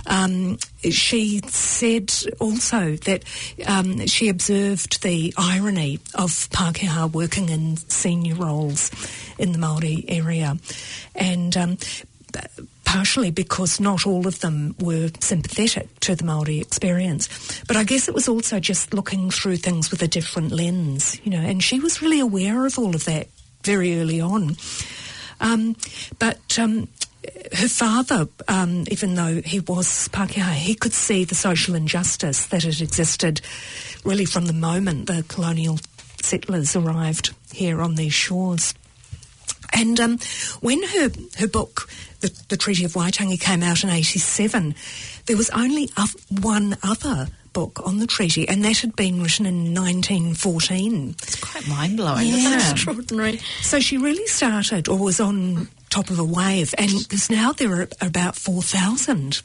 Um, 0.07 0.57
she 0.89 1.39
said 1.47 2.12
also 2.39 2.95
that 2.97 3.23
um, 3.67 4.05
she 4.07 4.29
observed 4.29 5.03
the 5.03 5.33
irony 5.38 6.00
of 6.15 6.29
Pākehā 6.50 7.12
working 7.12 7.50
in 7.50 7.77
senior 7.77 8.35
roles 8.35 8.91
in 9.38 9.51
the 9.51 9.59
Māori 9.59 10.05
area. 10.07 10.57
And 11.15 11.55
um, 11.55 11.77
partially 12.93 13.31
because 13.31 13.79
not 13.79 14.05
all 14.05 14.27
of 14.27 14.39
them 14.41 14.75
were 14.79 15.09
sympathetic 15.19 16.00
to 16.00 16.15
the 16.15 16.23
Maori 16.23 16.59
experience. 16.59 17.27
But 17.67 17.75
I 17.75 17.83
guess 17.83 18.07
it 18.07 18.13
was 18.13 18.29
also 18.29 18.59
just 18.59 18.93
looking 18.93 19.31
through 19.31 19.57
things 19.57 19.89
with 19.89 20.03
a 20.03 20.07
different 20.07 20.51
lens, 20.51 21.19
you 21.23 21.31
know, 21.31 21.39
and 21.39 21.63
she 21.63 21.79
was 21.79 22.03
really 22.03 22.19
aware 22.19 22.67
of 22.67 22.77
all 22.77 22.93
of 22.93 23.05
that 23.05 23.29
very 23.63 24.00
early 24.00 24.21
on. 24.21 24.57
Um, 25.41 25.75
but 26.19 26.59
um, 26.59 26.88
her 27.53 27.67
father, 27.67 28.27
um, 28.47 28.83
even 28.91 29.15
though 29.15 29.41
he 29.41 29.59
was 29.59 30.07
Pākehā, 30.09 30.53
he 30.53 30.75
could 30.75 30.93
see 30.93 31.23
the 31.23 31.33
social 31.33 31.73
injustice 31.73 32.45
that 32.45 32.62
had 32.62 32.79
existed 32.79 33.41
really 34.05 34.25
from 34.25 34.45
the 34.45 34.53
moment 34.53 35.07
the 35.07 35.25
colonial 35.27 35.79
settlers 36.21 36.75
arrived 36.75 37.33
here 37.51 37.81
on 37.81 37.95
these 37.95 38.13
shores. 38.13 38.75
And 39.72 40.00
um, 40.00 40.20
when 40.62 40.84
her 40.84 41.10
her 41.39 41.48
book, 41.48 41.88
the, 42.20 42.32
the 42.50 42.58
Treaty 42.58 42.84
of 42.86 42.93
Waitangi, 42.93 43.39
came 43.39 43.63
out 43.63 43.84
in 43.84 43.89
'87, 43.89 44.75
there 45.25 45.38
was 45.38 45.50
only 45.51 45.89
one 46.41 46.75
other 46.84 47.27
book 47.53 47.86
on 47.86 48.00
the 48.00 48.08
treaty, 48.08 48.48
and 48.50 48.65
that 48.65 48.79
had 48.79 48.96
been 48.96 49.22
written 49.22 49.46
in 49.46 49.74
1914. 49.75 51.10
It's 51.22 51.36
quite 51.39 51.67
mind 51.67 51.98
blowing, 51.98 52.27
Yeah. 52.27 52.36
isn't 52.36 52.53
it? 52.53 52.72
Extraordinary. 52.72 53.38
So 53.62 53.79
she 53.79 53.98
really 53.98 54.25
started, 54.27 54.88
or 54.88 54.98
was 54.98 55.20
on 55.20 55.67
top 55.89 56.10
of 56.10 56.17
a 56.17 56.24
wave, 56.24 56.74
and 56.79 56.89
because 56.89 57.29
now 57.29 57.51
there 57.53 57.72
are 57.82 57.88
about 58.01 58.36
4,000 58.36 59.41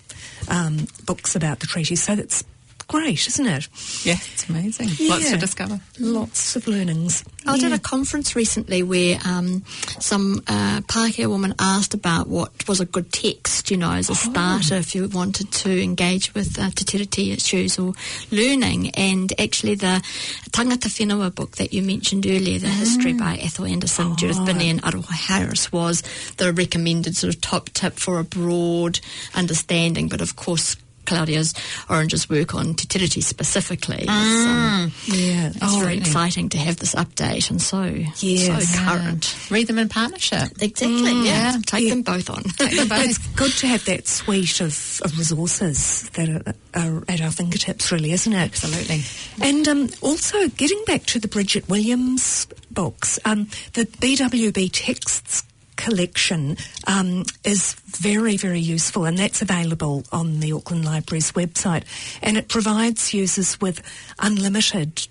um, 0.49 0.87
books 1.05 1.37
about 1.37 1.61
the 1.61 1.67
treaty, 1.67 1.97
so 1.97 2.17
that's 2.17 2.43
great, 2.88 3.26
isn't 3.28 3.47
it? 3.47 3.68
Yeah, 4.04 4.16
it's 4.33 4.49
amazing. 4.49 4.88
Lots 5.09 5.30
to 5.30 5.37
discover. 5.37 5.80
Lots 6.00 6.57
of 6.57 6.66
learnings. 6.66 7.23
I 7.47 7.52
was 7.52 7.61
Yeah. 7.62 7.68
at 7.68 7.75
a 7.75 7.78
conference 7.78 8.35
recently 8.35 8.83
where 8.83 9.18
um, 9.25 9.62
some 10.00 10.42
uh, 10.47 10.80
Pākehā 10.83 11.26
woman 11.28 11.54
asked 11.59 11.95
about 11.95 12.28
what 12.28 12.66
was 12.66 12.80
a 12.80 12.87
good 12.87 13.12
text, 13.12 13.71
you 13.71 13.76
know, 13.76 13.92
as 13.92 14.09
a 14.11 14.14
starter 14.14 14.76
if 14.76 14.95
you 14.95 15.07
wanted 15.09 15.50
to 15.52 15.83
engage 15.83 16.35
with 16.35 16.59
uh, 16.59 16.71
te 16.75 16.85
tiriti 16.85 17.33
issues 17.37 17.78
or 17.78 17.92
learning. 18.30 18.90
And 18.90 19.33
actually 19.38 19.75
the 19.75 20.02
Tangata 20.50 20.88
Whenua 20.88 21.35
book 21.35 21.57
that 21.57 21.73
you 21.75 21.83
mentioned 21.83 22.26
earlier, 22.26 22.59
The 22.59 22.68
History 22.68 23.12
by 23.12 23.37
Atholl 23.37 23.71
Anderson, 23.71 24.16
Judith 24.16 24.45
Binney 24.47 24.71
and 24.71 24.83
Aroha 24.83 25.12
Harris 25.12 25.71
was 25.71 26.02
the 26.38 26.52
recommended 26.52 27.16
sort 27.16 27.35
of 27.35 27.40
top 27.40 27.68
tip 27.71 27.95
for 27.95 28.18
a 28.18 28.25
broad 28.25 29.00
understanding. 29.35 30.09
But 30.09 30.21
of 30.21 30.37
course, 30.37 30.76
Claudia's 31.09 31.55
Orange's 31.88 32.29
work 32.29 32.55
on 32.55 32.75
te 32.75 32.87
tiriti 32.87 33.23
specifically 33.23 34.03
is 34.03 34.09
um, 34.09 34.93
Yeah. 35.07 35.49
it's 35.49 35.59
Oh, 35.62 35.81
very 35.81 35.97
exciting 35.99 36.49
to 36.50 36.59
have 36.59 36.77
this 36.77 36.95
update 36.95 37.50
and 37.50 37.61
so 37.61 37.83
Yes. 38.21 38.75
so 38.75 38.79
current. 38.81 39.37
Read 39.50 39.67
them 39.67 39.79
in 39.79 39.88
partnership. 39.88 40.49
Exactly. 40.61 41.12
yeah. 41.27 41.53
yeah. 41.53 41.57
Take 41.65 41.85
Yeah. 41.85 41.91
them 41.91 42.03
both 42.03 42.29
on. 42.31 42.43
it's 42.61 43.19
good 43.35 43.53
to 43.53 43.67
have 43.67 43.85
that 43.87 44.07
suite 44.07 44.61
of, 44.61 45.00
of 45.05 45.17
resources 45.19 46.09
that 46.11 46.29
are, 46.29 46.55
are 46.75 47.05
at 47.09 47.21
our 47.21 47.31
fingertips, 47.31 47.91
really, 47.91 48.12
isn't 48.12 48.33
it? 48.33 48.37
Absolutely. 48.37 49.03
And 49.41 49.67
um, 49.69 49.88
also, 50.03 50.49
getting 50.49 50.83
back 50.87 51.05
to 51.07 51.19
the 51.19 51.29
Bridget 51.29 51.69
Williams 51.69 52.47
books, 52.71 53.19
um, 53.25 53.49
the 53.73 53.87
BWB 53.87 54.71
texts 54.73 55.43
collection 55.78 56.58
um, 56.87 57.25
is 57.44 57.73
very, 57.87 58.37
very 58.37 58.61
useful, 58.61 59.06
and 59.06 59.16
that's 59.16 59.40
available 59.40 60.04
on 60.12 60.40
the 60.40 60.52
Auckland 60.52 60.85
Library's 60.85 61.32
website. 61.32 61.85
And 62.20 62.37
it 62.37 62.49
provides 62.49 63.14
users 63.14 63.58
with 63.61 63.80
unlimited 64.18 65.08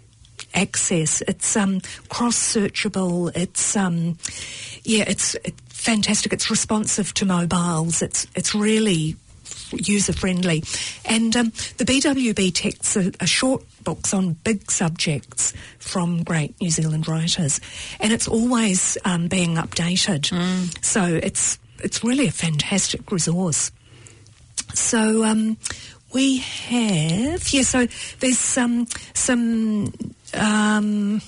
access. 0.54 1.24
It's 1.28 1.56
um, 1.58 1.82
cross-searchable. 2.10 3.36
It's 3.36 3.76
um, 3.76 4.18
yeah, 4.84 5.06
it's 5.08 5.36
it, 5.44 5.56
fantastic. 5.70 6.34
It's 6.34 6.52
responsive 6.52 7.14
to 7.16 7.26
mobiles. 7.26 8.02
It's 8.02 8.28
it's 8.36 8.54
really 8.54 9.16
user 9.72 10.14
friendly. 10.14 10.64
And 11.06 11.36
um, 11.36 11.52
the 11.78 11.86
BWB 11.86 12.54
texts 12.54 12.98
are, 12.98 13.12
are 13.20 13.28
short 13.28 13.64
books 13.84 14.14
on 14.14 14.34
big 14.34 14.70
subjects 14.70 15.54
from 15.80 16.24
great 16.24 16.60
New 16.60 16.70
Zealand 16.70 17.08
writers, 17.08 17.62
and 18.00 18.12
it's 18.12 18.28
always 18.28 18.98
um, 19.06 19.28
being 19.28 19.56
updated. 19.56 20.28
So 20.84 21.04
it's 21.04 21.58
it's 21.80 22.04
really 22.04 22.28
a 22.28 22.32
fantastic 22.32 23.12
resource. 23.12 23.72
So 24.74 25.24
um, 25.24 25.58
we 26.14 26.38
have 26.38 27.48
yeah. 27.50 27.64
So 27.64 27.88
there's 28.20 28.40
some 28.40 28.88
some. 29.14 29.94
Um, 30.34 31.22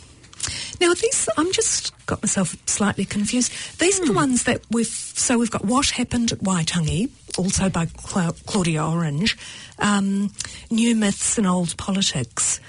now 0.82 0.94
these, 0.94 1.30
I'm 1.38 1.52
just 1.52 1.94
got 2.06 2.24
myself 2.24 2.56
slightly 2.66 3.06
confused. 3.06 3.52
These 3.80 4.00
are 4.00 4.06
the 4.06 4.14
ones 4.14 4.44
that 4.44 4.62
we've. 4.72 4.88
So 4.88 5.38
we've 5.38 5.52
got 5.52 5.66
what 5.66 5.90
happened 5.90 6.32
at 6.32 6.40
Waitangi, 6.40 7.10
also 7.40 7.70
by 7.70 7.86
Cla- 7.86 8.36
Claudia 8.46 8.86
Orange, 8.86 9.38
um, 9.80 10.32
new 10.70 10.96
myths 10.96 11.38
and 11.38 11.48
old 11.48 11.76
politics, 11.78 12.60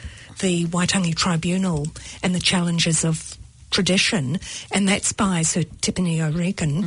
the 0.40 0.64
Waitangi 0.66 1.14
Tribunal, 1.14 1.88
and 2.22 2.34
the 2.34 2.40
challenges 2.40 3.04
of 3.04 3.36
tradition, 3.70 4.38
and 4.72 4.88
that's 4.88 5.12
by 5.12 5.42
Sir 5.42 5.62
Tipene 5.62 6.20
O'Regan. 6.20 6.84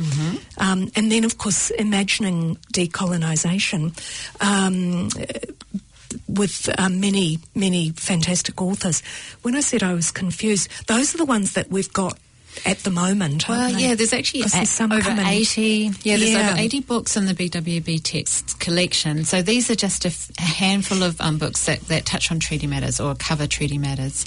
Um, 0.58 0.90
and 0.96 1.10
then, 1.12 1.24
of 1.24 1.38
course, 1.38 1.70
imagining 1.70 2.56
decolonisation. 2.72 3.92
Um, 4.40 5.08
with 6.28 6.70
um, 6.78 7.00
many, 7.00 7.38
many 7.54 7.90
fantastic 7.90 8.60
authors. 8.62 9.02
When 9.42 9.54
I 9.56 9.60
said 9.60 9.82
I 9.82 9.94
was 9.94 10.10
confused, 10.10 10.68
those 10.86 11.14
are 11.14 11.18
the 11.18 11.24
ones 11.24 11.54
that 11.54 11.70
we've 11.70 11.92
got 11.92 12.18
at 12.66 12.78
the 12.78 12.90
moment. 12.90 13.48
Well, 13.48 13.70
yeah, 13.70 13.94
there's 13.94 14.12
actually 14.12 14.42
over 14.44 15.00
coming. 15.00 15.26
80. 15.26 15.90
Yeah, 16.02 16.16
there's 16.16 16.30
Yeah. 16.32 16.50
over 16.50 16.60
80 16.60 16.80
books 16.80 17.16
in 17.16 17.26
the 17.26 17.34
BWB 17.34 18.00
text 18.02 18.58
collection. 18.60 19.24
So 19.24 19.42
these 19.42 19.70
are 19.70 19.74
just 19.74 20.04
a, 20.04 20.08
f- 20.08 20.30
a 20.38 20.42
handful 20.42 21.02
of 21.02 21.20
um, 21.20 21.38
books 21.38 21.66
that, 21.66 21.80
that 21.88 22.06
touch 22.06 22.30
on 22.30 22.40
treaty 22.40 22.66
matters 22.66 23.00
or 23.00 23.14
cover 23.14 23.46
treaty 23.46 23.78
matters. 23.78 24.24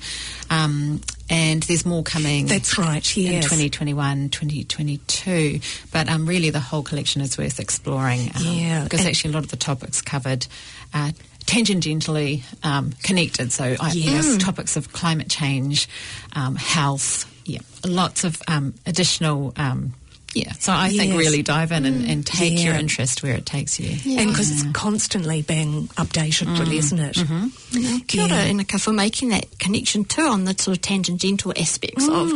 Um, 0.49 1.01
and 1.29 1.63
there's 1.63 1.85
more 1.85 2.03
coming. 2.03 2.45
That's 2.47 2.77
right, 2.77 3.17
In 3.17 3.23
yes. 3.33 3.43
2021, 3.45 4.29
2022. 4.29 5.59
But 5.91 6.09
um, 6.09 6.25
really, 6.25 6.49
the 6.49 6.59
whole 6.59 6.83
collection 6.83 7.21
is 7.21 7.37
worth 7.37 7.59
exploring. 7.59 8.31
Um, 8.35 8.43
Yeah, 8.43 8.83
Because 8.83 9.01
and- 9.01 9.09
actually, 9.09 9.31
a 9.31 9.33
lot 9.33 9.43
of 9.43 9.51
the 9.51 9.57
topics 9.57 10.01
covered 10.01 10.47
are 10.93 11.11
tangentially 11.45 12.43
um, 12.63 12.91
connected. 13.03 13.51
So, 13.51 13.75
yes, 13.93 14.37
topics 14.37 14.75
of 14.75 14.91
climate 14.93 15.29
change, 15.29 15.87
um, 16.33 16.55
health, 16.55 17.25
yeah, 17.47 17.61
lots 17.85 18.23
of 18.23 18.41
um, 18.47 18.73
additional 18.85 19.53
um, 19.55 19.93
Yeah. 20.37 20.53
So 20.59 20.71
I 20.73 20.89
think 20.89 21.17
really 21.17 21.41
dive 21.43 21.71
in 21.71 21.85
and, 21.85 22.05
and 22.09 22.25
take 22.25 22.63
your 22.63 22.75
interest 22.75 23.23
where 23.23 23.33
it 23.35 23.45
takes 23.45 23.79
you. 23.79 23.89
And 24.19 24.29
because 24.29 24.51
it's 24.51 24.71
constantly 24.73 25.41
being 25.41 25.87
updated, 25.97 26.47
Mm. 26.47 26.59
really, 26.59 26.77
isn't 26.77 26.99
it? 26.99 27.15
Mm-hmm. 27.15 27.97
Kia 28.07 28.21
ora, 28.23 28.29
Yeah. 28.31 28.47
Inika, 28.51 28.79
for 28.79 28.93
making 28.93 29.29
that 29.29 29.45
connection 29.59 30.03
too 30.05 30.21
on 30.27 30.45
the 30.45 30.53
sort 30.57 30.77
of 30.77 30.81
tangential 30.81 31.53
aspects 31.57 32.07
of 32.07 32.31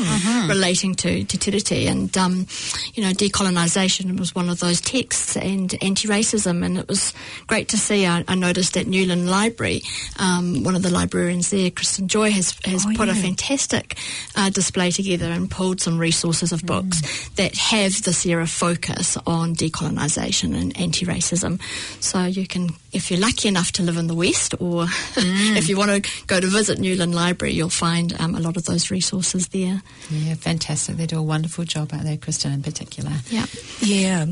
relating 0.50 0.96
to 0.96 1.24
Te 1.24 1.38
Tiriti. 1.38 1.88
And, 1.88 2.15
um, 2.17 2.48
you 2.96 3.03
know, 3.03 3.12
decolonisation 3.12 4.20
was 4.20 4.34
one 4.34 4.50
of 4.50 4.60
those 4.60 4.81
texts 4.81 5.36
and 5.38 5.74
anti-racism. 5.81 6.63
And 6.65 6.77
it 6.77 6.88
was 6.88 7.13
great 7.48 7.70
to 7.70 7.77
see. 7.77 8.05
I, 8.05 8.24
I 8.27 8.36
noticed 8.36 8.75
at 8.77 8.88
Newland 8.88 9.29
Library, 9.29 9.81
um, 10.17 10.63
one 10.63 10.75
of 10.75 10.81
the 10.84 10.89
librarians 10.91 11.50
there, 11.50 11.70
Kristen 11.72 12.08
Joy, 12.08 12.31
has, 12.31 12.55
has 12.65 12.86
Oh, 12.88 12.93
put 12.96 13.10
a 13.10 13.13
fantastic 13.13 13.96
uh, 14.36 14.50
display 14.50 14.89
together 14.91 15.25
and 15.31 15.50
pulled 15.51 15.79
some 15.81 16.00
resources 16.00 16.51
of 16.51 16.65
books 16.65 17.01
that 17.36 17.55
have 17.55 17.90
this 18.00 18.25
era 18.25 18.48
focus 18.48 19.17
on 19.27 19.53
decolonisation 19.55 20.55
and 20.55 20.75
anti-racism. 20.79 21.62
So 22.01 22.24
you 22.24 22.48
can, 22.48 22.69
if 22.93 23.12
you're 23.12 23.19
lucky 23.19 23.50
enough 23.50 23.74
to 23.74 23.83
live 23.83 23.98
in 23.98 24.07
the 24.07 24.15
West, 24.15 24.55
or 24.60 24.86
if 25.17 25.67
you 25.67 25.77
want 25.77 26.03
to 26.03 26.25
go 26.27 26.39
to 26.39 26.48
visit 26.48 26.79
Newland 26.79 27.13
Library, 27.13 27.53
you'll 27.53 27.69
find 27.69 28.19
um, 28.21 28.36
a 28.36 28.39
lot 28.39 28.55
of 28.55 28.63
those 28.63 28.89
resources 28.89 29.50
there. 29.50 29.81
Yeah, 30.10 30.36
fantastic. 30.36 30.95
They 30.95 31.05
do 31.05 31.19
a 31.19 31.24
wonderful 31.24 31.65
job 31.65 31.93
out 31.93 32.03
there, 32.03 32.17
Kristen 32.17 32.53
in 32.53 32.63
particular. 32.63 33.12
Yeah. 33.29 33.45
Yeah. 33.81 34.25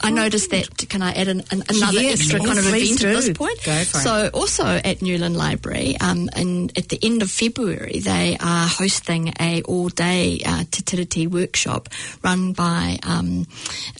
I 0.00 0.10
noticed 0.10 0.50
that. 0.50 0.88
Can 0.88 1.02
I 1.02 1.12
add 1.12 1.28
an, 1.28 1.42
an, 1.50 1.62
another 1.68 2.00
Yes, 2.00 2.20
extra 2.20 2.38
kind 2.40 2.58
of 2.58 2.66
event 2.66 3.04
at 3.04 3.14
this 3.16 3.30
point? 3.36 3.58
Go 3.64 3.72
for 3.84 3.98
it. 3.98 4.02
so, 4.02 4.30
also 4.32 4.64
at 4.64 5.02
Newland 5.02 5.36
Library, 5.36 5.96
um, 6.00 6.28
and 6.34 6.76
at 6.78 6.88
the 6.88 6.98
end 7.02 7.22
of 7.22 7.30
February, 7.30 8.00
they 8.00 8.36
are 8.40 8.66
hosting 8.68 9.32
a 9.40 9.62
all-day 9.62 10.40
uh, 10.46 10.64
Te 10.70 10.82
Tiriti 10.82 11.28
workshop 11.28 11.88
run 12.22 12.52
by 12.52 12.98
um, 13.02 13.46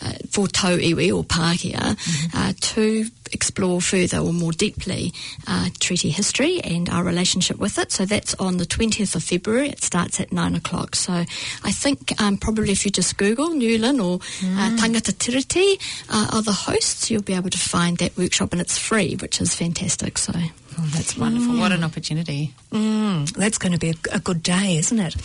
uh, 0.03 0.13
for 0.31 0.49
Tau 0.49 0.77
Iwi 0.77 1.15
or 1.15 1.25
Pākehā 1.25 1.97
Mm-hmm. 1.99 2.37
uh, 2.39 2.53
to 2.61 3.05
explore 3.33 3.81
further 3.81 4.19
or 4.19 4.33
more 4.33 4.53
deeply 4.53 5.13
uh, 5.47 5.69
treaty 5.81 6.11
history 6.11 6.61
and 6.61 6.89
our 6.89 7.05
relationship 7.05 7.59
with 7.59 7.79
it. 7.79 7.93
So 7.93 8.05
that's 8.05 8.35
on 8.35 8.57
the 8.59 8.65
20th 8.65 9.15
of 9.15 9.23
February. 9.23 9.69
It 9.69 9.83
starts 9.83 10.21
at 10.21 10.33
nine 10.33 10.55
o'clock. 10.55 10.97
So 10.97 11.13
I 11.13 11.73
think 11.73 12.21
um, 12.21 12.37
probably 12.37 12.73
if 12.73 12.85
you 12.85 12.91
just 12.91 13.17
Google 13.17 13.51
Newland 13.51 14.01
or 14.01 14.17
uh, 14.17 14.77
Tangata 14.77 15.13
Tiriti 15.13 15.81
uh, 16.11 16.37
are 16.37 16.43
the 16.43 16.53
hosts, 16.53 17.11
you'll 17.11 17.23
be 17.23 17.35
able 17.35 17.51
to 17.51 17.59
find 17.59 17.99
that 17.99 18.17
workshop 18.17 18.53
and 18.53 18.61
it's 18.61 18.79
free, 18.79 19.17
which 19.17 19.41
is 19.41 19.55
fantastic. 19.55 20.19
So 20.19 20.33
Oh, 20.81 20.87
that's 20.95 21.17
wonderful. 21.17 21.59
What 21.59 21.73
an 21.73 21.83
opportunity. 21.83 22.55
Mm, 22.71 23.29
that's 23.33 23.59
going 23.59 23.73
to 23.73 23.79
be 23.79 23.91
a, 23.91 23.95
a 24.13 24.21
good 24.21 24.45
day, 24.45 24.77
isn't 24.77 24.99
it? 24.99 25.17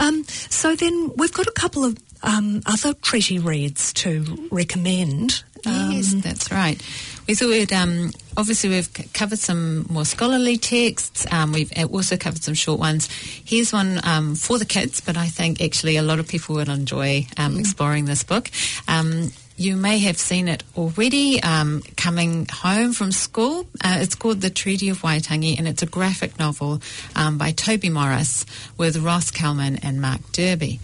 Um, 0.00 0.24
so 0.24 0.74
then 0.74 1.12
we've 1.14 1.32
got 1.32 1.46
a 1.46 1.52
couple 1.52 1.84
of 1.84 1.96
um, 2.24 2.60
other 2.66 2.92
treaty 2.94 3.38
reads 3.38 3.92
to 3.94 4.48
recommend. 4.50 5.44
Yes, 5.64 6.12
Um, 6.14 6.20
that's 6.20 6.50
right. 6.50 6.80
We 7.26 7.34
thought 7.34 7.48
we'd, 7.48 7.72
um, 7.72 8.12
obviously 8.36 8.70
we've 8.70 8.88
c- 8.96 9.08
covered 9.12 9.38
some 9.40 9.86
more 9.90 10.04
scholarly 10.04 10.58
texts. 10.58 11.26
Um, 11.32 11.52
we've 11.52 11.72
uh, 11.76 11.86
also 11.86 12.16
covered 12.16 12.42
some 12.42 12.54
short 12.54 12.78
ones. 12.78 13.08
Here's 13.44 13.72
one 13.72 14.00
um, 14.04 14.36
for 14.36 14.58
the 14.58 14.64
kids, 14.64 15.00
but 15.00 15.16
I 15.16 15.26
think 15.26 15.60
actually 15.60 15.96
a 15.96 16.02
lot 16.02 16.20
of 16.20 16.28
people 16.28 16.54
will 16.54 16.70
enjoy 16.70 17.26
um, 17.36 17.58
exploring 17.58 18.04
this 18.04 18.22
book. 18.22 18.50
Um, 18.86 19.32
you 19.58 19.74
may 19.74 19.98
have 20.00 20.18
seen 20.18 20.48
it 20.48 20.62
already 20.76 21.42
um, 21.42 21.82
coming 21.96 22.46
home 22.52 22.92
from 22.92 23.10
school. 23.10 23.66
Uh, 23.82 23.96
it's 24.00 24.14
called 24.14 24.42
The 24.42 24.50
Treaty 24.50 24.90
of 24.90 25.00
Waitangi 25.00 25.58
and 25.58 25.66
it's 25.66 25.82
a 25.82 25.86
graphic 25.86 26.38
novel 26.38 26.80
um, 27.16 27.38
by 27.38 27.52
Toby 27.52 27.88
Morris 27.88 28.44
with 28.76 28.98
Ross 28.98 29.30
Calman 29.30 29.76
and 29.82 30.00
Mark 30.00 30.20
Derby. 30.32 30.78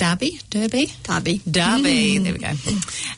Darby? 0.00 0.40
Derby? 0.48 0.90
Darby. 1.02 1.42
Derby. 1.50 2.16
There 2.16 2.32
we 2.32 2.38
go. 2.38 2.54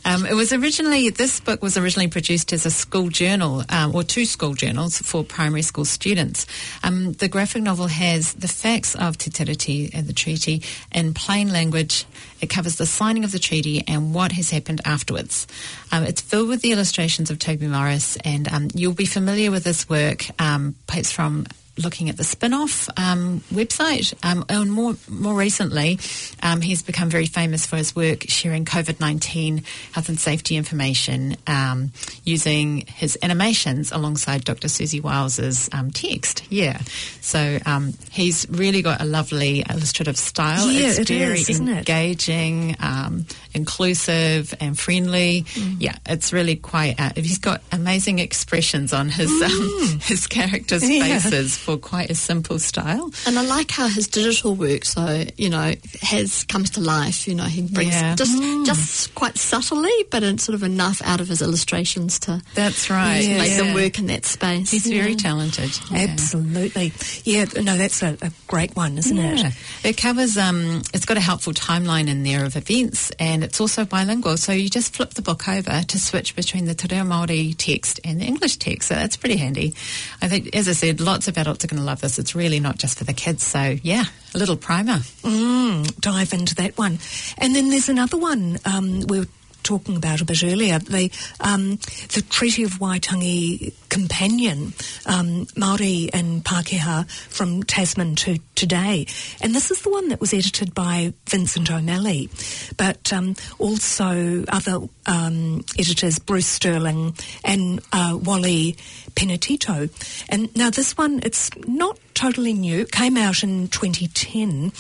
Um, 0.05 0.27
it 0.27 0.35
was 0.35 0.53
originally 0.53 1.11
this 1.11 1.39
book 1.39 1.63
was 1.63 1.77
originally 1.77 2.09
produced 2.09 2.53
as 2.53 2.67
a 2.67 2.73
school 2.73 3.09
journal 3.09 3.63
um, 3.69 3.95
or 3.95 4.03
two 4.03 4.25
school 4.25 4.55
journals 4.55 4.99
for 4.99 5.23
primary 5.23 5.63
school 5.63 5.85
students. 5.85 6.45
Um, 6.83 7.13
the 7.13 7.29
graphic 7.29 7.63
novel 7.63 7.87
has 7.87 8.35
the 8.35 8.49
facts 8.49 8.97
of 8.97 9.17
Te 9.17 9.31
Tiriti 9.31 9.95
and 9.95 10.09
the 10.09 10.13
treaty 10.13 10.65
in 10.91 11.15
plain 11.15 11.53
language. 11.53 12.05
It 12.41 12.51
covers 12.51 12.75
the 12.79 12.87
signing 12.87 13.23
of 13.23 13.31
the 13.31 13.39
treaty 13.39 13.85
and 13.87 14.13
what 14.13 14.33
has 14.33 14.51
happened 14.51 14.81
afterwards. 14.85 15.47
Um, 15.93 16.03
it's 16.03 16.21
filled 16.21 16.49
with 16.49 16.63
the 16.63 16.73
illustrations 16.73 17.31
of 17.31 17.39
Toby 17.39 17.69
Morris, 17.69 18.17
and 18.25 18.53
um, 18.53 18.69
you'll 18.75 18.93
be 18.93 19.07
familiar 19.07 19.53
with 19.53 19.63
this 19.63 19.89
work, 19.89 20.25
um, 20.41 20.75
perhaps 20.89 21.13
from 21.13 21.47
looking 21.79 22.11
at 22.11 22.17
the 22.19 22.25
spin-off 22.25 22.89
um, 22.99 23.41
website. 23.53 24.13
Um, 24.23 24.45
and 24.49 24.71
more 24.71 24.95
more 25.09 25.35
recently, 25.35 25.99
um, 26.43 26.61
he's 26.61 26.83
become 26.83 27.09
very 27.09 27.27
famous 27.27 27.65
for 27.67 27.77
his 27.77 27.97
work 27.97 28.25
sharing 28.29 28.65
COVID-19 28.65 29.65
health 29.93 30.09
and 30.09 30.21
safety 30.21 30.57
information 30.57 31.37
um, 31.47 31.93
using 32.25 32.85
his 32.87 33.17
animations 33.23 33.91
alongside 33.93 34.45
Dr. 34.45 34.69
Siouxsie 34.69 35.03
Wiles's 35.03 35.69
um, 35.73 35.91
text. 35.91 36.45
Yeah, 36.51 36.79
so 37.21 37.59
um, 37.65 37.95
he's 38.11 38.47
really 38.51 38.83
got 38.83 39.01
a 39.01 39.05
lovely 39.05 39.65
illustrative 39.69 40.19
style. 40.19 40.71
Yeah, 40.71 40.89
it's 40.91 40.99
it 40.99 41.09
very 41.09 41.41
is, 41.41 41.49
isn't 41.49 41.69
it? 41.69 41.79
engaging, 41.89 42.77
um, 42.81 43.25
inclusive, 43.55 44.55
and 44.61 44.79
friendly. 44.79 45.43
Mm. 45.55 45.77
Yeah, 45.81 45.97
it's 46.07 46.33
really 46.33 46.57
quite. 46.57 47.01
Uh, 47.01 47.11
he's 47.17 47.39
got 47.39 47.63
amazing 47.73 48.19
expressions 48.19 48.93
on 48.93 49.09
his 49.09 49.31
um, 49.31 49.99
his 50.03 50.27
characters' 50.27 50.83
Mm. 50.83 50.99
Yeah. 50.99 51.19
faces 51.21 51.62
for 51.63 51.77
quite 51.77 52.11
a 52.11 52.15
simple 52.15 52.59
style. 52.59 53.11
And 53.27 53.39
I 53.39 53.43
like 53.43 53.71
how 53.71 53.89
his 53.89 54.09
digital 54.09 54.55
work, 54.55 54.85
so 54.85 55.25
you 55.37 55.49
know, 55.51 55.73
has 56.03 56.45
comes 56.45 56.71
to 56.71 56.81
life. 56.81 57.27
You 57.29 57.35
know, 57.37 57.45
he 57.45 57.63
brings 57.63 57.93
Yeah. 57.95 58.15
just 58.17 58.37
just 58.67 59.15
quite 59.15 59.39
subtly, 59.39 59.91
but 60.11 60.23
it's 60.23 60.45
sort 60.45 60.55
of 60.55 60.63
enough 60.63 61.01
out 61.05 61.21
of 61.21 61.29
his 61.29 61.41
illustrations 61.43 62.19
to 62.21 62.43
That's 62.55 62.91
right. 62.91 63.21
Yeah. 63.25 63.39
make 63.39 63.57
them 63.57 63.75
work 63.75 63.99
in 63.99 64.07
that 64.07 64.27
space. 64.27 64.71
He's 64.71 64.87
very 64.87 65.15
talented. 65.15 65.71
Yeah. 65.91 66.07
Absolutely. 66.11 66.93
Yeah, 67.25 67.45
no, 67.63 67.77
that's 67.77 68.03
a, 68.03 68.17
a 68.23 68.31
great 68.49 68.75
one, 68.77 68.99
isn't 68.99 69.17
Yeah. 69.17 69.49
it? 69.49 69.55
It 69.85 69.97
covers, 69.97 70.37
um, 70.37 70.83
it's 70.95 71.05
got 71.05 71.17
a 71.17 71.21
helpful 71.21 71.53
timeline 71.53 72.09
in 72.09 72.23
there 72.23 72.45
of 72.45 72.57
events 72.57 73.11
and 73.19 73.45
it's 73.45 73.61
also 73.61 73.85
bilingual. 73.85 74.37
So 74.37 74.53
you 74.53 74.69
just 74.69 74.95
flip 74.95 75.11
the 75.15 75.23
book 75.23 75.49
over 75.49 75.83
to 75.83 75.99
switch 75.99 76.35
between 76.37 76.65
the 76.67 76.75
Te 76.75 76.89
Reo 76.95 77.05
Māori 77.05 77.55
text 77.57 78.01
and 78.05 78.21
the 78.21 78.25
English 78.25 78.57
text. 78.57 78.89
So 78.89 78.95
that's 78.95 79.17
pretty 79.17 79.37
handy. 79.37 79.75
I 80.21 80.29
think, 80.29 80.55
as 80.55 80.69
I 80.69 80.73
said, 80.73 81.01
lots 81.01 81.29
of 81.29 81.37
adults 81.53 81.65
are 81.65 81.69
going 81.69 81.81
to 81.81 81.85
love 81.85 82.01
this. 82.01 82.19
It's 82.19 82.35
really 82.35 82.61
not 82.61 82.79
just 82.79 82.97
for 82.97 83.05
the 83.05 83.13
kids. 83.13 83.43
So 83.43 83.77
yeah, 83.83 84.05
a 84.35 84.39
little 84.39 84.57
primer. 84.57 84.99
Mm, 85.23 86.01
dive 86.01 86.33
into 86.33 86.55
that 86.57 86.79
one. 86.79 86.99
And 87.39 87.55
then 87.55 87.69
there's 87.69 87.91
another 87.91 88.17
one 88.17 88.59
um, 88.65 89.03
we 89.03 89.21
were 89.21 89.27
talking 89.63 89.97
about 89.97 90.21
a 90.21 90.25
bit 90.25 90.43
earlier, 90.43 90.79
the 90.79 91.11
um, 91.41 91.77
the 92.13 92.25
Treaty 92.29 92.65
of 92.65 92.79
Waitangi 92.81 93.73
companion, 93.89 94.73
um, 95.07 95.47
Māori 95.55 96.09
and 96.13 96.43
Pākehā 96.45 97.09
from 97.11 97.63
Tasman 97.63 98.17
to 98.17 98.39
today. 98.55 99.07
And 99.41 99.55
this 99.55 99.71
is 99.71 99.83
the 99.83 99.91
one 99.91 100.09
that 100.09 100.21
was 100.21 100.33
edited 100.33 100.75
by 100.75 101.13
Vincent 101.29 101.71
O'Malley, 101.71 102.31
but 102.77 103.13
um, 103.13 103.37
also 103.59 104.45
other 104.49 104.81
um, 105.07 105.65
editors, 105.79 106.19
Bruce 106.19 106.47
Stirling 106.47 107.15
and 107.45 107.81
uh, 107.93 108.19
Wally 108.23 108.77
Penetito. 109.15 109.91
And 110.29 110.55
now 110.57 110.71
this 110.71 110.97
one, 110.97 111.21
it's 111.23 111.51
not 111.67 111.99
totally 112.15 112.53
new. 112.53 112.81
It 112.81 112.93
came 112.93 113.17
out 113.17 113.43
in 113.43 113.69
2010, 113.69 114.73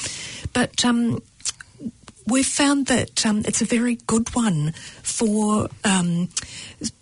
but 0.52 0.84
um, 0.84 1.22
we've 2.26 2.46
found 2.46 2.86
that 2.86 3.24
um, 3.26 3.42
it's 3.44 3.62
a 3.62 3.64
very 3.64 3.96
good 4.06 4.34
one 4.34 4.72
for 5.02 5.68
um, 5.84 6.28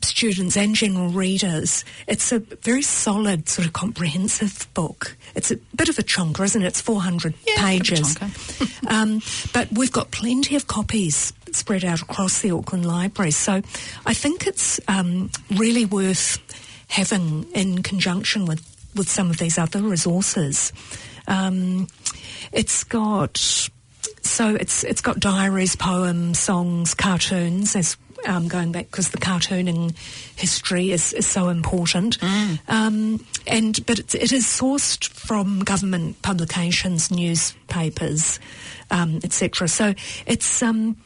students 0.03 0.57
and 0.57 0.75
general 0.75 1.09
readers. 1.09 1.85
It's 2.07 2.33
a 2.33 2.39
very 2.41 2.83
solid, 2.83 3.49
sort 3.49 3.67
of 3.67 3.73
comprehensive 3.73 4.69
book. 4.75 5.17
It's 5.35 5.51
a 5.51 5.57
bit 5.77 5.89
of 5.89 5.99
a 5.99 6.03
chonker, 6.03 6.45
isn't 6.45 6.63
it? 6.63 6.67
It's 6.67 6.81
400 6.81 7.35
Yeah, 7.47 7.55
pages. 7.59 8.17
um, 8.89 9.21
but 9.53 9.71
we've 9.73 9.93
got 9.93 10.11
plenty 10.11 10.57
of 10.57 10.67
copies 10.67 11.33
spread 11.53 11.85
out 11.85 12.01
across 12.03 12.41
the 12.41 12.51
Auckland 12.53 12.87
Library. 12.87 13.31
So 13.31 13.63
I 14.07 14.15
think 14.15 14.47
it's 14.47 14.81
um, 14.89 15.31
really 15.51 15.85
worth 15.85 16.39
having 16.89 17.45
in 17.55 17.83
conjunction 17.83 18.47
with, 18.47 18.61
with 18.95 19.09
some 19.09 19.31
of 19.31 19.39
these 19.39 19.59
other 19.59 19.81
resources. 19.81 20.73
Um, 21.29 21.89
it's 22.53 22.83
got 22.85 23.69
so 24.23 24.55
it's 24.55 24.85
it's 24.85 25.01
got 25.01 25.21
diaries, 25.21 25.77
poems, 25.77 26.39
songs, 26.39 26.95
cartoons. 26.95 27.77
As 27.77 27.97
um, 28.27 28.49
going 28.49 28.73
back 28.73 28.87
because 28.91 29.11
the 29.11 29.19
cartooning 29.19 29.97
history 30.37 30.91
is, 30.91 31.13
is 31.13 31.27
so 31.27 31.49
important, 31.49 32.19
um, 32.69 33.25
and 33.47 33.85
but 33.87 33.99
it's, 33.99 34.15
it 34.15 34.33
is 34.33 34.45
sourced 34.45 35.09
from 35.09 35.61
government 35.61 36.21
publications, 36.23 37.11
newspapers, 37.11 38.39
um, 38.91 39.21
etc. 39.25 39.69
So 39.69 39.95
it's 40.27 40.63
um, 40.63 40.97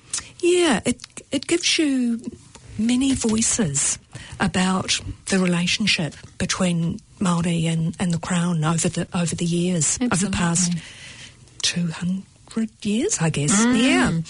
yeah, 0.40 0.80
it 0.84 1.00
it 1.30 1.46
gives 1.46 1.78
you 1.78 2.20
many 2.78 3.14
voices 3.14 3.98
about 4.40 5.00
the 5.26 5.38
relationship 5.38 6.14
between 6.38 6.98
Maori 7.20 7.66
and, 7.66 7.94
and 8.00 8.12
the 8.12 8.18
Crown 8.18 8.64
over 8.64 8.88
the 8.88 9.06
over 9.14 9.34
the 9.34 9.44
years, 9.44 9.98
over 10.00 10.16
the 10.16 10.30
past 10.30 10.72
two 11.62 11.88
hundred 11.88 12.24
years, 12.82 13.18
I 13.20 13.30
guess. 13.30 13.64
Yeah. 13.64 14.20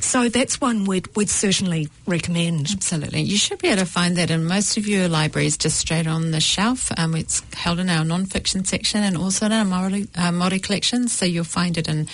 So 0.00 0.28
that's 0.28 0.60
one 0.60 0.84
we'd, 0.84 1.08
we'd 1.16 1.30
certainly 1.30 1.88
recommend. 2.06 2.68
Absolutely. 2.72 3.22
You 3.22 3.36
should 3.38 3.58
be 3.58 3.68
able 3.68 3.80
to 3.80 3.86
find 3.86 4.16
that 4.16 4.30
in 4.30 4.44
most 4.44 4.76
of 4.76 4.86
your 4.86 5.08
libraries 5.08 5.56
just 5.56 5.78
straight 5.78 6.06
on 6.06 6.30
the 6.30 6.40
shelf. 6.40 6.92
Um, 6.98 7.14
it's 7.14 7.42
held 7.54 7.78
in 7.78 7.88
our 7.88 8.04
non-fiction 8.04 8.64
section 8.64 9.02
and 9.02 9.16
also 9.16 9.46
in 9.46 9.52
our 9.52 9.64
Māori, 9.64 10.08
uh, 10.14 10.30
Māori 10.30 10.62
collections. 10.62 11.12
So 11.12 11.24
you'll 11.24 11.44
find 11.44 11.78
it 11.78 11.88
in, 11.88 12.06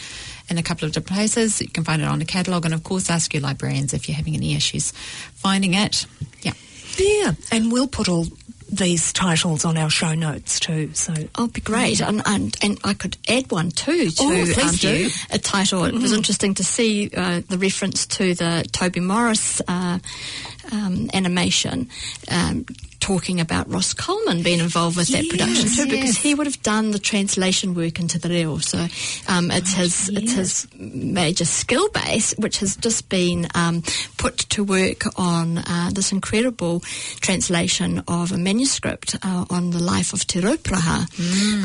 in 0.49 0.57
a 0.57 0.63
couple 0.63 0.87
of 0.87 0.93
different 0.93 1.17
places. 1.17 1.61
You 1.61 1.69
can 1.69 1.85
find 1.85 2.01
it 2.01 2.09
on 2.09 2.21
the 2.21 2.25
catalogue 2.25 2.65
and, 2.65 2.75
of 2.75 2.85
course, 2.85 3.11
ask 3.11 3.35
your 3.35 3.43
librarians 3.43 3.93
if 3.93 4.09
you're 4.09 4.17
having 4.17 4.35
any 4.35 4.55
issues 4.55 4.93
finding 5.35 5.75
it. 5.75 6.07
Yeah. 6.43 6.53
Yeah, 6.97 7.33
and 7.53 7.71
we'll 7.71 7.87
put 7.87 8.09
all 8.09 8.27
these 8.73 9.13
titles 9.13 9.65
on 9.65 9.77
our 9.77 9.91
show 9.91 10.15
notes 10.15 10.61
too. 10.61 10.91
So 10.95 11.13
Oh, 11.37 11.49
be 11.49 11.61
great. 11.61 12.01
And, 12.01 12.23
and 12.27 12.57
and 12.63 12.79
I 12.85 12.95
could 12.95 13.17
add 13.29 13.51
one 13.51 13.71
too 13.71 14.11
to 14.11 14.23
Oh, 14.23 14.29
please 14.31 14.59
um, 14.59 14.75
do. 14.77 15.09
a 15.31 15.39
title. 15.39 15.85
It 15.85 15.95
was 15.95 16.13
interesting 16.13 16.55
to 16.55 16.65
see 16.65 17.11
uh, 17.17 17.43
the 17.49 17.59
reference 17.59 18.07
to 18.09 18.35
the 18.35 18.65
Toby 18.73 19.01
Morris 19.01 19.61
uh, 19.69 19.99
um, 20.73 21.11
animation. 21.13 21.89
Um, 22.31 22.67
Talking 23.01 23.41
about 23.41 23.69
Ross 23.73 23.95
Calman 23.95 24.43
being 24.43 24.61
involved 24.61 24.97
with 24.97 25.09
that 25.09 25.27
production 25.29 25.65
Yes, 25.65 25.77
too, 25.77 25.85
because 25.87 26.15
yes. 26.15 26.17
he 26.19 26.35
would 26.35 26.47
have 26.47 26.63
done 26.63 26.91
the 26.91 26.99
translation 26.99 27.75
work 27.75 27.99
into 27.99 28.19
the 28.19 28.29
reo. 28.29 28.59
So 28.59 28.87
um, 29.27 29.51
it's 29.51 29.73
his 29.73 30.11
it's 30.11 30.33
his 30.35 30.69
major 30.77 31.47
skill 31.47 31.89
base, 31.89 32.35
which 32.37 32.59
has 32.59 32.77
just 32.77 33.09
been 33.09 33.49
um, 33.55 33.83
put 34.19 34.37
to 34.51 34.63
work 34.63 35.05
on 35.19 35.59
uh, 35.59 35.91
this 35.95 36.13
incredible 36.13 36.81
translation 37.21 38.05
of 38.07 38.33
a 38.33 38.39
manuscript 38.39 39.17
uh, 39.23 39.47
on 39.49 39.71
the 39.71 39.83
life 39.83 40.13
of 40.13 40.27
Te 40.27 40.41
Rauparaha. 40.41 41.09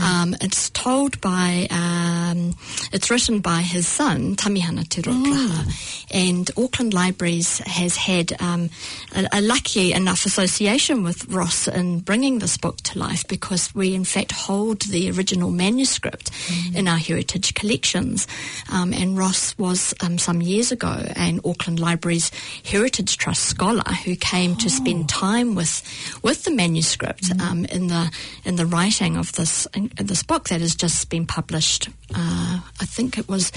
Um, 0.02 0.36
it's 0.40 0.70
told 0.70 1.20
by, 1.20 1.68
um, 1.70 2.56
it's 2.94 3.12
written 3.12 3.42
by 3.42 3.62
his 3.62 3.86
son, 3.86 4.38
Tamihana 4.38 4.88
Te 4.88 5.02
Rauparaha. 5.02 6.06
And 6.12 6.50
Auckland 6.58 6.94
Libraries 6.94 7.60
has 7.60 7.98
had 7.98 8.42
um, 8.42 8.70
a, 9.16 9.28
a 9.34 9.42
lucky 9.42 9.94
enough 9.94 10.26
association 10.26 11.04
with 11.04 11.28
Ross 11.28 11.68
in 11.68 12.00
bringing 12.00 12.40
this 12.40 12.58
book 12.58 12.78
to 12.78 13.00
life 13.00 13.28
because 13.28 13.74
we, 13.74 13.96
in 13.96 14.06
fact, 14.06 14.32
hold 14.32 14.82
the 14.82 15.10
original 15.12 15.52
manuscript 15.52 16.32
in 16.74 16.88
our 16.88 16.98
heritage 16.98 17.54
collections. 17.54 18.28
Um, 18.72 18.94
and 18.94 19.18
Ross 19.18 19.58
was 19.58 19.94
um, 20.02 20.18
some 20.18 20.42
years 20.42 20.72
ago 20.72 21.06
an 21.16 21.40
Auckland 21.46 21.80
Libraries 21.80 22.32
Heritage 22.64 23.18
Trust 23.18 23.44
scholar 23.44 23.94
who 24.06 24.16
came 24.16 24.56
to 24.58 24.70
spend 24.70 25.10
time 25.10 25.56
with 25.56 25.82
with 26.24 26.44
the 26.44 26.52
manuscript 26.52 27.32
um, 27.40 27.66
in 27.66 27.88
the 27.88 28.12
in 28.44 28.56
the 28.56 28.66
writing 28.66 29.18
of 29.18 29.32
this 29.34 29.68
in, 29.74 29.92
this 29.98 30.24
book 30.24 30.50
that 30.50 30.62
has 30.62 30.76
just 30.76 31.10
been 31.10 31.26
published. 31.26 31.90
Uh, 32.14 32.60
I 32.80 32.86
think 32.86 33.18
it 33.18 33.28
was 33.28 33.52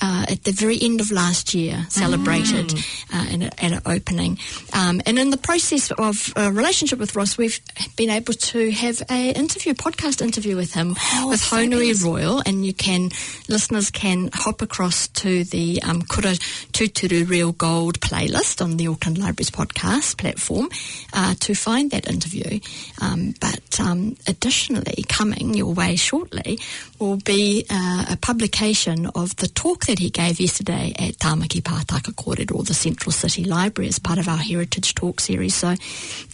uh, 0.00 0.24
at 0.28 0.44
the 0.44 0.52
very 0.52 0.78
end 0.80 1.00
of 1.00 1.10
last 1.10 1.54
year, 1.54 1.84
celebrated 1.90 2.72
uh, 3.12 3.26
in 3.30 3.42
a, 3.42 3.46
at 3.46 3.72
an 3.72 3.80
opening. 3.84 4.38
Um, 4.72 5.02
and 5.04 5.18
in 5.18 5.30
the 5.30 5.36
process 5.36 5.90
of 5.92 6.32
a 6.36 6.50
relationship 6.50 6.98
with 6.98 7.14
Ross, 7.14 7.36
we've 7.36 7.60
been 7.96 8.10
able 8.10 8.32
to 8.32 8.70
have 8.70 9.02
a 9.10 9.30
interview, 9.32 9.74
podcast 9.74 10.22
interview 10.22 10.56
with 10.56 10.72
him 10.72 10.90
with 11.24 11.40
Honui 11.42 12.02
Royal, 12.02 12.42
and 12.46 12.64
you 12.64 12.72
can 12.72 13.10
listeners 13.48 13.90
can 13.90 14.30
hop 14.32 14.62
across 14.62 15.08
to 15.08 15.44
the 15.44 15.82
um, 15.82 16.02
Kura 16.02 16.32
Tuturu 16.72 17.28
Real 17.28 17.52
Gold 17.52 18.00
playlist 18.00 18.62
on 18.62 18.76
the 18.76 18.86
Auckland 18.86 19.18
Libraries 19.18 19.50
podcast 19.50 20.16
platform 20.16 20.70
uh, 21.12 21.34
to 21.40 21.54
find 21.54 21.90
that 21.90 22.08
interview. 22.08 22.60
Um, 23.02 23.34
but 23.40 23.78
um, 23.80 24.16
additionally, 24.26 25.04
coming 25.08 25.54
your 25.54 25.74
way 25.74 25.96
shortly 25.96 26.58
will 26.98 27.16
be 27.16 27.66
uh, 27.90 28.04
a 28.14 28.16
publication 28.16 29.06
of 29.14 29.34
the 29.36 29.48
talk 29.48 29.86
that 29.86 29.98
he 29.98 30.10
gave 30.10 30.38
yesterday 30.40 30.92
at 30.98 31.14
Tāmaki 31.18 31.60
Pātaka 31.62 32.12
Kōrero, 32.14 32.54
or 32.56 32.62
the 32.62 32.74
Central 32.74 33.12
City 33.12 33.44
Library, 33.44 33.88
as 33.88 33.98
part 33.98 34.18
of 34.18 34.28
our 34.28 34.36
Heritage 34.38 34.94
Talk 34.94 35.20
series. 35.20 35.54
So 35.54 35.74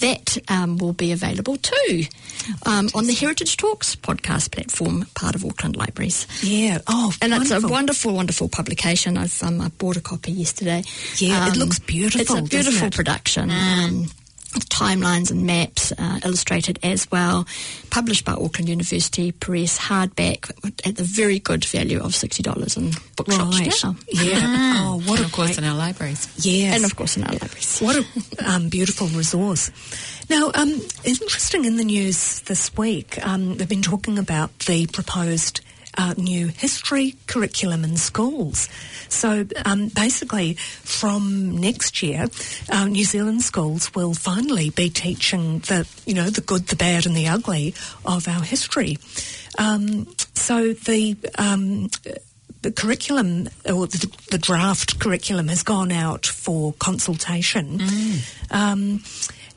that 0.01 0.38
um, 0.49 0.77
will 0.79 0.92
be 0.92 1.12
available 1.12 1.57
too 1.57 2.05
um, 2.66 2.88
on 2.95 3.07
the 3.07 3.14
Heritage 3.14 3.57
Talks 3.57 3.97
podcast 3.97 4.53
platform, 4.53 5.07
part 5.14 5.35
of 5.35 5.45
Auckland 5.45 5.77
Libraries. 5.77 6.27
yeah, 6.42 6.79
oh, 6.87 7.12
And 7.23 7.33
it's 7.33 7.51
a 7.51 7.55
wonderful. 7.55 7.71
wonderful, 7.71 8.14
wonderful 8.14 8.49
publication. 8.49 9.16
I've 9.16 9.42
um, 9.42 9.61
I 9.61 9.69
bought 9.69 9.97
a 9.97 10.01
copy 10.01 10.33
yesterday. 10.33 10.83
Yeah, 11.16 11.47
it 11.49 11.53
Um, 11.55 11.59
looks 11.59 11.79
beautiful, 11.79 12.21
It's 12.37 12.47
a 12.47 12.51
beautiful 12.51 12.88
it? 12.88 12.95
production. 12.95 13.51
Um, 13.51 14.07
with 14.57 14.69
timelines 14.69 15.31
and 15.31 15.47
maps 15.47 15.92
uh, 15.97 16.19
illustrated 16.25 16.79
as 16.83 17.09
well. 17.11 17.47
Published 17.90 18.25
by 18.25 18.33
Auckland 18.33 18.69
University 18.69 19.31
Press, 19.33 19.79
hardback 19.79 20.51
at 20.87 20.97
the 20.97 21.05
very 21.05 21.38
good 21.38 21.64
value 21.64 22.01
of 22.01 22.14
sixty 22.14 22.42
dollars 22.42 22.77
in 22.77 22.90
bookshops 23.16 23.61
Right. 23.61 23.73
now. 23.85 23.97
Yeah. 24.09 24.75
Oh, 24.79 25.03
what 25.07 25.19
and 25.19 25.21
a 25.21 25.25
of 25.27 25.33
course, 25.33 25.49
great- 25.51 25.59
in 25.59 25.64
our 25.64 25.77
libraries. 25.77 26.29
Yes. 26.45 26.75
And 26.77 26.85
of 26.85 26.97
course 26.97 27.16
in 27.16 27.25
our 27.25 27.33
libraries. 27.33 27.79
What 27.81 27.97
a 27.97 28.51
um, 28.51 28.69
beautiful 28.69 29.07
resource. 29.09 29.71
Now, 30.29 30.51
um, 30.55 30.81
interesting 31.05 31.64
in 31.64 31.77
the 31.77 31.85
news 31.85 32.40
this 32.40 32.77
week, 32.77 33.25
um, 33.25 33.57
they've 33.59 33.69
been 33.69 33.83
talking 33.83 34.19
about 34.19 34.59
the 34.61 34.87
proposed 34.88 35.61
uh, 35.97 36.15
new 36.17 36.49
history 36.49 37.15
curriculum 37.27 37.85
in 37.85 37.97
schools. 37.97 38.69
So 39.09 39.47
um, 39.65 39.89
basically, 39.89 40.55
from 40.55 41.59
next 41.59 42.03
year, 42.03 42.27
um, 42.71 42.93
New 42.93 43.05
Zealand 43.05 43.43
schools 43.43 43.95
will 43.95 44.15
finally 44.15 44.71
be 44.71 44.91
teaching 44.91 45.61
the, 45.61 45.89
you 46.07 46.15
know, 46.15 46.31
the 46.31 46.41
good, 46.41 46.69
the 46.69 46.77
bad, 46.77 47.07
and 47.07 47.17
the 47.17 47.29
ugly 47.29 47.75
of 48.05 48.29
our 48.29 48.43
history. 48.43 48.99
Um, 49.59 50.07
so 50.35 50.73
the 50.73 51.17
um, 51.39 51.89
the 52.63 52.73
curriculum 52.73 53.49
or 53.65 53.87
the, 53.87 54.13
the 54.31 54.39
draft 54.39 54.99
curriculum 54.99 55.49
has 55.49 55.63
gone 55.63 55.93
out 55.93 56.27
for 56.27 56.73
consultation. 56.81 57.81
Um, 58.51 59.03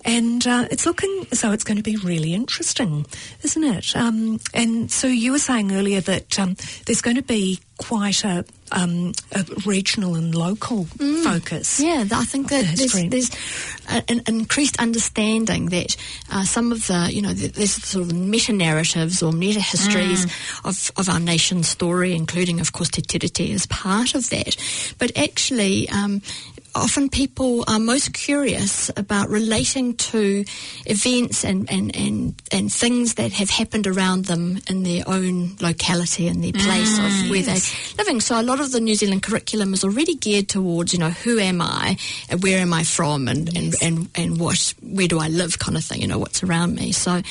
and 0.06 0.46
uh, 0.48 0.68
it's 0.72 0.86
looking 0.86 1.26
so 1.34 1.52
it's 1.52 1.64
going 1.64 1.78
to 1.78 1.84
be 1.84 1.98
really 1.98 2.34
interesting, 2.34 3.06
isn't 3.44 3.64
it? 3.64 3.96
Um, 3.96 4.40
and 4.54 4.92
so 4.92 5.08
you 5.08 5.32
were 5.32 5.40
saying 5.40 5.72
earlier 5.72 6.02
that 6.02 6.40
um, 6.40 6.56
there's 6.86 7.02
going 7.02 7.18
to 7.18 7.24
be 7.24 7.60
quite 7.80 8.26
a, 8.26 8.44
um, 8.74 9.14
a 9.32 9.46
regional 9.66 10.16
and 10.16 10.36
local 10.36 10.84
focus. 11.24 11.80
Yeah, 11.80 12.06
I 12.12 12.26
think 12.26 12.52
of 12.52 12.60
the 12.60 12.66
that 12.66 13.10
there's, 13.10 13.30
there's 13.30 14.06
an 14.10 14.22
increased 14.28 14.78
understanding 14.80 15.68
that 15.68 15.96
uh, 16.32 16.44
some 16.44 16.72
of 16.72 16.86
the, 16.88 17.10
you 17.12 17.22
know, 17.22 17.34
th- 17.34 17.54
there's 17.54 17.72
sort 17.74 18.06
of 18.06 18.14
meta 18.14 18.52
narratives 18.52 19.24
or 19.24 19.32
meta 19.32 19.62
histories 19.62 20.26
of, 20.66 20.92
of 20.98 21.10
our 21.10 21.20
nation's 21.20 21.70
story, 21.70 22.14
including, 22.14 22.60
of 22.60 22.74
course, 22.74 22.90
Te 22.90 23.02
Tiriti 23.02 23.54
as 23.54 23.66
part 23.66 24.14
of 24.14 24.30
that. 24.30 24.58
But 24.98 25.18
actually, 25.18 25.88
um, 25.90 26.22
often 26.76 27.10
people 27.10 27.64
are 27.68 27.80
most 27.80 28.14
curious 28.14 28.90
about 28.98 29.30
relating 29.30 29.96
to 29.96 30.44
events 30.86 31.44
and, 31.44 31.72
and, 31.72 31.96
and, 31.96 32.42
and 32.52 32.72
things 32.72 33.16
that 33.16 33.32
have 33.34 33.50
happened 33.50 33.88
around 33.88 34.26
them 34.26 34.60
in 34.70 34.84
their 34.84 35.04
own 35.08 35.56
locality 35.62 36.28
and 36.28 36.44
their 36.44 36.54
place 36.54 36.98
of 36.98 37.30
where 37.30 37.44
they're 37.44 37.60
living. 37.98 38.22
So 38.22 38.40
a 38.40 38.44
lot 38.44 38.60
of 38.60 38.72
the 38.72 38.80
New 38.80 38.96
Zealand 38.96 39.24
curriculum 39.24 39.74
is 39.74 39.84
already 39.84 40.16
geared 40.16 40.50
towards, 40.50 40.94
you 40.94 41.00
know, 41.00 41.10
who 41.10 41.40
am 41.40 41.62
I 41.62 41.98
and 42.30 42.44
where 42.44 42.60
am 42.60 42.74
I 42.74 42.84
from 42.84 43.28
and, 43.28 43.56
and, 43.56 43.76
and, 43.82 44.10
and 44.16 44.40
what, 44.40 44.74
where 44.82 45.08
do 45.08 45.20
I 45.20 45.28
live 45.28 45.60
kind 45.60 45.78
of 45.78 45.84
thing, 45.84 46.02
you 46.02 46.08
know, 46.08 46.20
what's 46.20 46.44
around 46.44 46.76
me. 46.76 46.92
So 46.92 47.22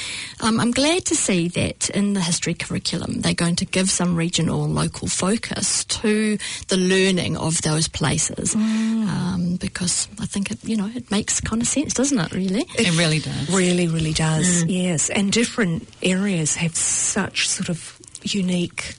um, 0.40 0.60
I'm 0.60 0.70
glad 0.70 1.04
to 1.06 1.14
see 1.14 1.48
that 1.48 1.90
in 1.90 2.14
the 2.14 2.20
history 2.20 2.54
curriculum 2.54 3.20
they're 3.20 3.34
going 3.34 3.56
to 3.56 3.64
give 3.64 3.90
some 3.90 4.16
regional 4.16 4.64
and 4.64 4.74
local 4.74 5.08
focus 5.08 5.84
to 5.84 6.38
the 6.68 6.76
learning 6.76 7.36
of 7.36 7.62
those 7.62 7.88
places. 7.88 8.54
Um, 8.54 9.27
because 9.60 10.08
I 10.20 10.26
think 10.26 10.50
it, 10.50 10.64
you 10.64 10.76
know, 10.76 10.90
it 10.94 11.10
makes 11.10 11.40
kind 11.40 11.62
of 11.62 11.68
sense, 11.68 11.94
doesn't 11.94 12.18
it, 12.18 12.32
really? 12.32 12.66
It 12.76 12.96
really 12.98 13.18
does. 13.20 13.50
Really, 13.50 13.88
really 13.88 14.12
does. 14.12 14.64
Mm. 14.64 14.66
Yes, 14.68 15.10
and 15.10 15.32
different 15.32 15.88
areas 16.02 16.56
have 16.56 16.76
such 16.76 17.48
sort 17.48 17.68
of 17.68 17.98
unique 18.22 18.96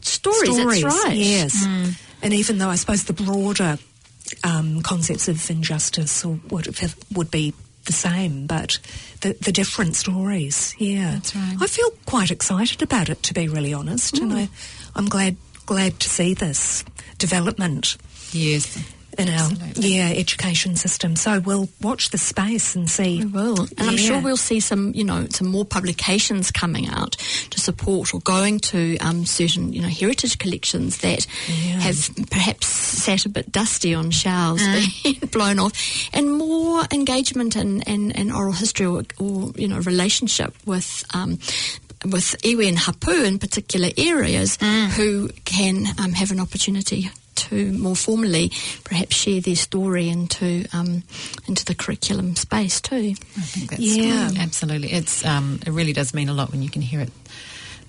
Stories, 0.00 0.56
that's 0.56 1.04
right. 1.04 1.16
Yes, 1.16 1.64
and 2.22 2.34
even 2.34 2.58
though 2.58 2.68
I 2.68 2.74
suppose 2.74 3.04
the 3.04 3.12
broader 3.12 3.78
um, 4.42 4.82
concepts 4.82 5.28
of 5.28 5.48
injustice 5.48 6.24
or 6.24 6.40
would 6.50 6.68
would 7.14 7.30
be 7.30 7.54
the 7.84 7.92
same, 7.92 8.46
but 8.46 8.78
the 9.20 9.34
the 9.34 9.52
different 9.52 9.94
stories. 9.94 10.74
Yeah, 10.78 11.12
That's 11.14 11.36
right. 11.36 11.56
I 11.60 11.66
feel 11.68 11.90
quite 12.04 12.32
excited 12.32 12.82
about 12.82 13.08
it, 13.08 13.22
to 13.24 13.34
be 13.34 13.48
really 13.48 13.72
honest, 13.72 14.18
and 14.18 14.32
I 14.32 14.48
I'm 14.96 15.08
glad 15.08 15.36
glad 15.66 16.00
to 16.00 16.08
see 16.08 16.34
this 16.34 16.84
development 17.18 17.96
Yes. 18.32 18.78
In 19.20 19.28
our 19.28 19.50
yeah 19.76 20.08
education 20.10 20.76
system. 20.76 21.14
So 21.16 21.40
we'll 21.40 21.68
watch 21.80 22.10
the 22.10 22.18
space 22.18 22.74
and 22.74 22.88
see. 22.90 23.18
We 23.20 23.26
will. 23.26 23.60
And 23.78 23.88
I'm 23.90 23.96
sure 23.96 24.20
we'll 24.20 24.36
see 24.36 24.60
some, 24.60 24.92
you 24.94 25.04
know, 25.04 25.26
some 25.30 25.48
more 25.48 25.64
publications 25.64 26.50
coming 26.50 26.88
out 26.88 27.12
to 27.50 27.60
support 27.60 28.14
or 28.14 28.20
going 28.20 28.58
to 28.60 28.96
um, 28.98 29.24
certain, 29.26 29.72
you 29.72 29.82
know, 29.82 29.88
heritage 29.88 30.38
collections 30.38 30.98
that 30.98 31.26
Yeah. 31.48 31.80
have 31.80 32.10
perhaps 32.30 32.66
sat 32.66 33.26
a 33.26 33.28
bit 33.28 33.52
dusty 33.52 33.94
on 33.94 34.10
shelves, 34.10 34.62
being 35.02 35.18
blown 35.30 35.58
off, 35.58 35.72
and 36.12 36.32
more 36.36 36.82
engagement 36.92 37.56
and, 37.56 37.86
and, 37.88 38.16
and 38.16 38.32
oral 38.32 38.52
history 38.52 38.86
or, 38.86 39.02
or, 39.18 39.52
you 39.56 39.68
know, 39.68 39.78
relationship 39.80 40.54
with. 40.66 41.04
Um, 41.14 41.38
with 42.02 42.34
iwi 42.44 42.66
and 42.66 42.78
hapu 42.78 43.24
in 43.24 43.38
particular 43.38 43.90
areas 43.98 44.56
who 44.96 45.28
can 45.44 45.84
um, 46.02 46.12
have 46.12 46.30
an 46.30 46.40
opportunity 46.40 47.10
to 47.48 47.72
more 47.72 47.96
formally 47.96 48.50
perhaps 48.84 49.16
share 49.16 49.40
their 49.40 49.56
story 49.56 50.08
into 50.08 50.66
um, 50.72 51.02
into 51.48 51.64
the 51.64 51.74
curriculum 51.74 52.36
space 52.36 52.80
too. 52.80 53.14
I 53.36 53.40
think 53.42 53.70
that's 53.70 53.82
Yeah. 53.82 54.30
absolutely. 54.38 54.92
It's 54.92 55.24
um, 55.24 55.60
it 55.66 55.70
really 55.70 55.92
does 55.92 56.14
mean 56.14 56.28
a 56.28 56.34
lot 56.34 56.50
when 56.52 56.62
you 56.62 56.70
can 56.70 56.82
hear 56.82 57.00
it, 57.00 57.10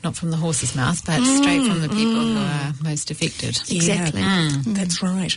not 0.03 0.15
from 0.15 0.31
the 0.31 0.37
horse's 0.37 0.75
mouth, 0.75 1.03
but 1.05 1.21
straight 1.23 1.65
from 1.67 1.81
the 1.81 1.89
people 1.89 2.21
who 2.25 2.37
are 2.37 2.73
most 2.83 3.11
affected. 3.11 3.49
Exactly. 3.69 4.21
Yeah, 4.21 4.49
That's 4.67 5.03
right. 5.03 5.35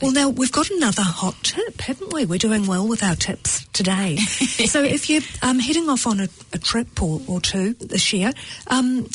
Well, 0.00 0.12
now 0.12 0.28
we've 0.30 0.50
got 0.52 0.70
another 0.70 1.02
hot 1.02 1.36
tip, 1.42 1.80
haven't 1.80 2.12
we? 2.12 2.24
We're 2.24 2.38
doing 2.38 2.66
well 2.66 2.86
with 2.88 3.02
our 3.02 3.14
tips 3.14 3.64
today. 3.72 4.16
so 4.66 4.82
if 4.82 5.08
you're 5.08 5.22
um, 5.42 5.58
heading 5.60 5.88
off 5.88 6.06
on 6.06 6.20
a, 6.20 6.28
a 6.52 6.58
trip 6.58 7.00
or, 7.02 7.20
or 7.28 7.40
two 7.40 7.74
this 7.74 8.12
year, 8.12 8.32
um, 8.66 9.08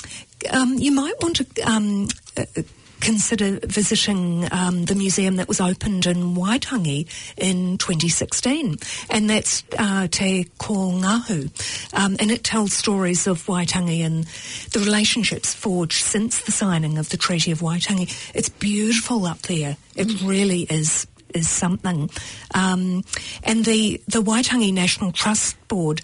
um, 0.52 0.76
you 0.76 0.91
might 0.93 1.15
want 1.21 1.36
to 1.38 1.62
um, 1.63 2.08
uh, 2.38 2.45
consider 2.99 3.60
visiting 3.63 4.47
um, 4.51 4.86
the 4.86 4.95
museum 4.95 5.38
that 5.38 5.47
was 5.47 5.62
opened 5.62 6.05
in 6.05 6.36
Waitangi 6.36 7.07
in 7.38 7.77
2016, 7.77 8.77
and 9.10 9.29
that's 9.29 9.63
uh, 9.77 10.07
Te 10.07 10.45
Kōngahu, 10.60 11.93
um, 11.93 12.17
and 12.19 12.31
it 12.31 12.43
tells 12.43 12.73
stories 12.73 13.27
of 13.27 13.45
Waitangi 13.45 14.05
and 14.05 14.25
the 14.71 14.79
relationships 14.79 15.53
forged 15.53 16.03
since 16.03 16.41
the 16.41 16.51
signing 16.51 16.97
of 16.97 17.10
the 17.10 17.17
Treaty 17.17 17.51
of 17.51 17.60
Waitangi. 17.60 18.31
It's 18.33 18.49
beautiful 18.49 19.25
up 19.25 19.41
there. 19.43 19.77
It 19.95 20.21
really 20.21 20.62
is 20.62 21.07
is 21.33 21.49
something, 21.49 22.10
um, 22.53 23.03
and 23.43 23.65
the 23.65 24.01
the 24.07 24.21
Waitangi 24.21 24.73
National 24.73 25.12
Trust 25.12 25.55
Board 25.67 26.01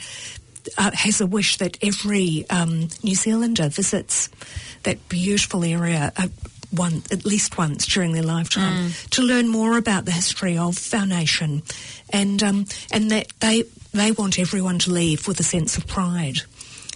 uh, 0.77 0.91
has 0.93 1.21
a 1.21 1.25
wish 1.25 1.57
that 1.57 1.77
every 1.81 2.45
um, 2.49 2.89
New 3.03 3.15
Zealander 3.15 3.69
visits 3.69 4.29
that 4.83 5.09
beautiful 5.09 5.63
area 5.63 6.11
uh, 6.17 6.27
one 6.71 7.03
at 7.11 7.25
least 7.25 7.57
once 7.57 7.85
during 7.85 8.13
their 8.13 8.23
lifetime 8.23 8.91
to 9.11 9.21
learn 9.21 9.47
more 9.47 9.77
about 9.77 10.05
the 10.05 10.11
history 10.11 10.57
of 10.57 10.93
our 10.93 11.05
nation, 11.05 11.61
and 12.09 12.41
um, 12.41 12.65
and 12.91 13.11
that 13.11 13.27
they 13.39 13.63
they 13.93 14.11
want 14.11 14.39
everyone 14.39 14.79
to 14.79 14.91
leave 14.91 15.27
with 15.27 15.39
a 15.39 15.43
sense 15.43 15.77
of 15.77 15.85
pride, 15.87 16.39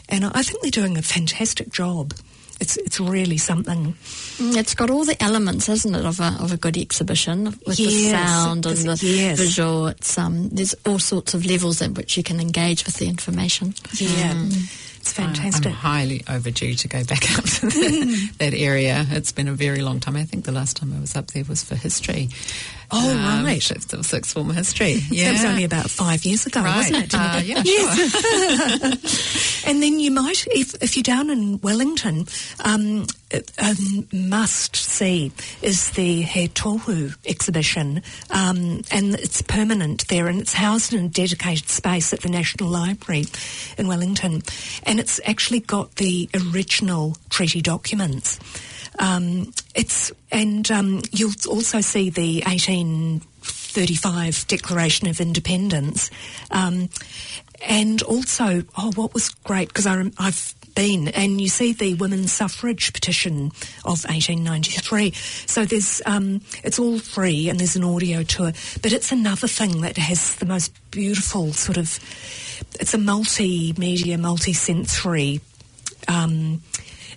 and 0.09 0.25
I 0.25 0.41
think 0.41 0.61
they're 0.61 0.71
doing 0.71 0.97
a 0.97 1.01
fantastic 1.01 1.69
job. 1.69 2.13
It's 2.59 2.75
it's 2.77 2.99
really 2.99 3.37
something. 3.37 3.93
Mm, 4.37 4.57
It's 4.57 4.73
got 4.73 4.89
all 4.89 5.05
the 5.05 5.21
elements, 5.21 5.69
isn't 5.69 5.93
it, 5.93 6.05
of 6.05 6.19
a 6.19 6.35
of 6.39 6.51
a 6.51 6.57
good 6.57 6.75
exhibition 6.77 7.45
with 7.65 7.77
the 7.77 8.09
sound 8.09 8.65
and 8.65 8.77
the 8.77 8.99
yes. 9.05 9.39
visual. 9.39 9.87
It's 9.87 10.17
um, 10.17 10.49
there's 10.49 10.73
all 10.85 10.99
sorts 10.99 11.33
of 11.33 11.45
levels 11.45 11.81
at 11.81 11.91
which 11.91 12.17
you 12.17 12.23
can 12.23 12.39
engage 12.39 12.85
with 12.85 12.95
the 12.95 13.07
information. 13.07 13.73
Yeah, 13.93 14.33
it's 14.97 15.13
fantastic. 15.13 15.67
I'm 15.67 15.71
highly 15.73 16.23
overdue 16.27 16.73
to 16.73 16.87
go 16.87 17.03
back 17.03 17.23
up 17.37 17.43
to 17.45 17.67
the, 17.67 18.31
that 18.39 18.53
area. 18.53 19.05
It's 19.11 19.31
been 19.31 19.47
a 19.47 19.53
very 19.53 19.81
long 19.81 19.99
time. 19.99 20.15
I 20.15 20.23
think 20.23 20.45
the 20.45 20.51
last 20.51 20.77
time 20.77 20.93
I 20.97 20.99
was 20.99 21.15
up 21.15 21.27
there 21.27 21.43
was 21.47 21.63
for 21.63 21.75
history. 21.75 22.29
Oh, 22.89 23.09
Um, 23.11 23.43
right. 23.45 23.61
Fifth 23.61 23.93
or 23.93 24.03
sixth 24.03 24.33
form 24.33 24.49
history. 24.51 25.01
Yeah. 25.11 25.27
That 25.27 25.31
was 25.33 25.45
only 25.45 25.63
about 25.65 25.89
five 25.89 26.23
years 26.25 26.45
ago, 26.45 26.61
right. 26.61 26.77
wasn't 26.77 27.03
it? 27.03 27.13
Uh, 27.13 27.41
yeah, 27.43 27.63
sure. 27.63 28.91
And 29.67 29.83
then 29.83 29.99
you 29.99 30.11
might, 30.11 30.47
if, 30.51 30.81
if 30.81 30.95
you're 30.95 31.03
down 31.03 31.29
in 31.29 31.59
Wellington, 31.59 32.25
um, 32.63 33.05
a 33.33 33.75
must 34.13 34.77
see 34.77 35.33
is 35.61 35.89
the 35.91 36.21
He 36.21 36.47
Tohu 36.47 37.13
exhibition, 37.25 38.01
um, 38.29 38.83
and 38.91 39.15
it's 39.15 39.41
permanent 39.41 40.07
there, 40.07 40.27
and 40.27 40.39
it's 40.39 40.53
housed 40.53 40.93
in 40.93 41.03
a 41.05 41.09
dedicated 41.09 41.67
space 41.67 42.13
at 42.13 42.21
the 42.21 42.29
National 42.29 42.69
Library 42.69 43.25
in 43.77 43.89
Wellington, 43.89 44.41
and 44.83 45.01
it's 45.01 45.19
actually 45.25 45.59
got 45.59 45.95
the 45.95 46.29
original 46.53 47.17
treaty 47.29 47.61
documents. 47.61 48.39
Um, 48.99 49.53
it's 49.75 50.11
and 50.31 50.69
um, 50.71 51.01
you'll 51.11 51.33
also 51.49 51.81
see 51.81 52.09
the 52.09 52.41
1835 52.45 54.47
Declaration 54.47 55.07
of 55.07 55.21
Independence, 55.21 56.09
um, 56.51 56.89
and 57.67 58.01
also 58.03 58.63
oh, 58.77 58.91
what 58.95 59.13
was 59.13 59.29
great 59.29 59.67
because 59.67 59.85
I've 59.85 60.55
been 60.77 61.07
and 61.07 61.41
you 61.41 61.49
see 61.49 61.73
the 61.73 61.95
women's 61.95 62.31
suffrage 62.31 62.93
petition 62.93 63.47
of 63.83 64.05
1893. 64.05 65.11
So 65.47 65.65
there's 65.65 66.03
um, 66.05 66.41
it's 66.63 66.77
all 66.77 66.99
free 66.99 67.49
and 67.49 67.59
there's 67.59 67.75
an 67.75 67.83
audio 67.83 68.21
tour, 68.21 68.53
but 68.83 68.93
it's 68.93 69.11
another 69.11 69.47
thing 69.47 69.81
that 69.81 69.97
has 69.97 70.35
the 70.35 70.45
most 70.45 70.71
beautiful 70.91 71.51
sort 71.53 71.77
of 71.77 71.99
it's 72.79 72.93
a 72.93 72.97
multimedia, 72.97 74.19
multi-sensory. 74.19 75.41
Um, 76.07 76.61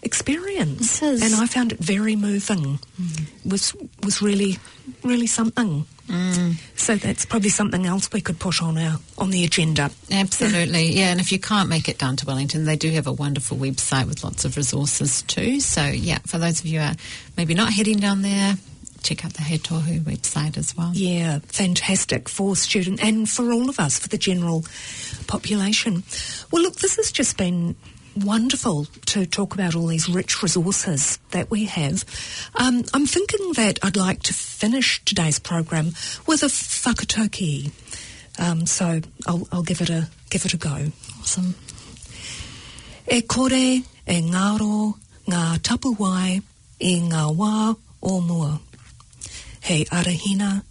experience, 0.02 1.02
and 1.02 1.34
I 1.34 1.46
found 1.46 1.72
it 1.72 1.78
very 1.78 2.16
moving. 2.16 2.78
Mm. 3.00 3.50
was 3.50 3.74
was 4.02 4.22
really 4.22 4.58
really 5.04 5.26
something. 5.26 5.86
Mm. 6.08 6.56
So 6.74 6.96
that's 6.96 7.24
probably 7.24 7.50
something 7.50 7.86
else 7.86 8.10
we 8.12 8.20
could 8.20 8.38
put 8.38 8.62
on 8.62 8.76
our 8.76 8.98
on 9.18 9.30
the 9.30 9.44
agenda. 9.44 9.90
Absolutely, 10.10 10.92
yeah. 10.92 11.10
And 11.10 11.20
if 11.20 11.30
you 11.30 11.38
can't 11.38 11.68
make 11.68 11.88
it 11.88 11.98
down 11.98 12.16
to 12.16 12.26
Wellington, 12.26 12.64
they 12.64 12.76
do 12.76 12.90
have 12.90 13.06
a 13.06 13.12
wonderful 13.12 13.56
website 13.56 14.06
with 14.06 14.24
lots 14.24 14.44
of 14.44 14.56
resources 14.56 15.22
too. 15.22 15.60
So, 15.60 15.84
yeah, 15.84 16.18
for 16.26 16.38
those 16.38 16.60
of 16.60 16.66
you 16.66 16.80
who 16.80 16.86
are 16.86 16.96
maybe 17.36 17.54
not 17.54 17.72
heading 17.72 17.98
down 17.98 18.22
there, 18.22 18.56
check 19.02 19.24
out 19.24 19.34
the 19.34 19.42
He 19.42 19.58
Tohu 19.58 20.00
website 20.00 20.56
as 20.56 20.76
well. 20.76 20.90
Yeah, 20.94 21.38
fantastic 21.46 22.28
for 22.28 22.56
students 22.56 23.02
and 23.02 23.28
for 23.28 23.52
all 23.52 23.68
of 23.68 23.78
us, 23.78 23.98
for 23.98 24.08
the 24.08 24.18
general 24.18 24.64
population. 25.26 26.02
Well, 26.50 26.62
look, 26.62 26.76
this 26.76 26.96
has 26.96 27.12
just 27.12 27.36
been 27.36 27.76
wonderful 28.16 28.86
to 29.06 29.26
talk 29.26 29.54
about 29.54 29.74
all 29.74 29.86
these 29.86 30.08
rich 30.08 30.42
resources 30.42 31.18
that 31.30 31.50
we 31.50 31.64
have. 31.66 32.04
Um, 32.54 32.84
I'm 32.92 33.06
thinking 33.06 33.52
that 33.54 33.78
I'd 33.82 33.96
like 33.96 34.22
to 34.24 34.34
finish 34.34 35.02
today's 35.04 35.38
program 35.38 35.86
with 36.26 36.42
a 36.42 36.46
whakataukī. 36.46 37.70
Um, 38.38 38.66
so 38.66 39.00
I'll, 39.26 39.48
I'll 39.52 39.62
give 39.62 39.80
it 39.80 39.90
a 39.90 40.08
give 40.30 40.44
it 40.44 40.54
a 40.54 40.56
go. 40.56 40.92
Awesome. 41.20 41.54
E 43.06 43.22
kore 43.22 43.82
e 44.06 44.20
ngaro 44.22 44.94
ngā 45.26 45.58
tapuwai 45.58 46.42
i 46.80 46.94
ngā 47.00 47.24
wā 47.36 47.76
o 48.02 48.20
mua. 48.20 48.60
Hei 49.60 49.84
arahina, 49.84 50.62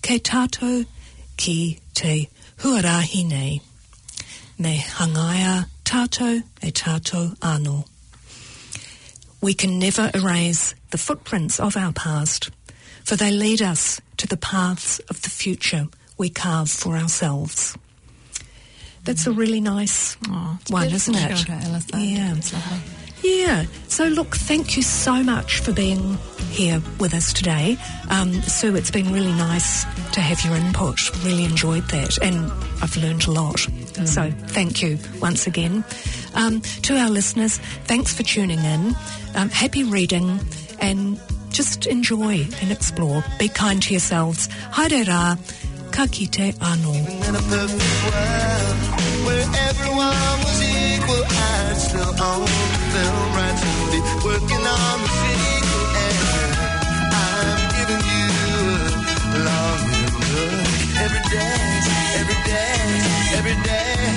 kei 0.00 0.18
tātou 0.18 0.86
ki 1.36 1.80
te 1.94 2.28
huarahi 2.62 3.26
nei. 3.26 3.60
Me 4.58 4.78
hangaia 4.78 5.66
tātou 5.88 6.42
e 6.62 6.70
tātou 6.70 7.34
anō. 7.38 7.86
We 9.40 9.54
can 9.54 9.78
never 9.78 10.10
erase 10.12 10.74
the 10.90 10.98
footprints 10.98 11.58
of 11.58 11.76
our 11.76 11.92
past, 11.92 12.50
for 13.04 13.16
they 13.16 13.30
lead 13.30 13.62
us 13.62 13.98
to 14.18 14.26
the 14.26 14.36
paths 14.36 14.98
of 15.08 15.22
the 15.22 15.30
future 15.30 15.86
we 16.18 16.28
carve 16.28 16.68
for 16.70 16.96
ourselves. 16.96 17.74
That's 19.04 19.26
a 19.26 19.32
really 19.32 19.62
nice 19.62 20.18
Oh, 20.28 20.58
one, 20.68 20.88
isn't 20.92 21.14
it? 21.14 21.48
Yeah. 21.94 22.34
Yeah. 23.22 23.64
So, 23.88 24.04
look, 24.08 24.36
thank 24.36 24.76
you 24.76 24.82
so 24.82 25.22
much 25.22 25.60
for 25.60 25.72
being 25.72 26.18
here 26.50 26.82
with 27.00 27.14
us 27.14 27.32
today. 27.32 27.78
Um, 28.10 28.32
Sue, 28.42 28.76
it's 28.76 28.90
been 28.90 29.10
really 29.12 29.32
nice 29.32 29.84
to 30.12 30.20
have 30.20 30.44
your 30.44 30.54
input. 30.54 30.98
Really 31.24 31.44
enjoyed 31.44 31.84
that. 31.88 32.18
And 32.22 32.52
I've 32.82 32.96
learned 32.98 33.26
a 33.26 33.30
lot. 33.30 33.66
Mm. 33.98 34.06
So 34.06 34.30
thank 34.48 34.82
you 34.82 34.98
once 35.20 35.46
again. 35.46 35.84
Um, 36.34 36.60
to 36.82 36.96
our 36.96 37.10
listeners, 37.10 37.58
thanks 37.84 38.12
for 38.14 38.22
tuning 38.22 38.58
in. 38.60 38.94
Um, 39.34 39.50
happy 39.50 39.84
reading 39.84 40.40
and 40.80 41.20
just 41.50 41.86
enjoy 41.86 42.46
and 42.60 42.70
explore. 42.70 43.24
Be 43.38 43.48
kind 43.48 43.82
to 43.82 43.92
yourselves. 43.92 44.48
Haere 44.72 45.04
rā, 45.04 45.38
ka 45.92 46.06
kite 46.06 46.54
anō. 46.58 46.94
in 47.28 47.34
a 47.34 47.42
perfect 47.50 48.04
world 48.04 48.78
where 49.26 49.46
everyone 49.68 50.38
was 50.44 50.60
equal, 50.62 51.24
I 51.26 51.74
still 51.74 52.14
own 52.22 52.44
the 52.44 52.80
film 52.94 53.34
rights 53.34 53.62
and 53.66 53.90
be 53.92 54.00
working 54.24 54.64
on 54.66 54.96
the 55.02 55.10
sequel. 55.18 55.86
And 56.38 57.26
I'm 57.26 57.60
giving 57.76 58.04
you 58.06 58.28
every 61.04 61.22
day 61.30 61.67
every 63.34 63.54
day. 63.62 64.07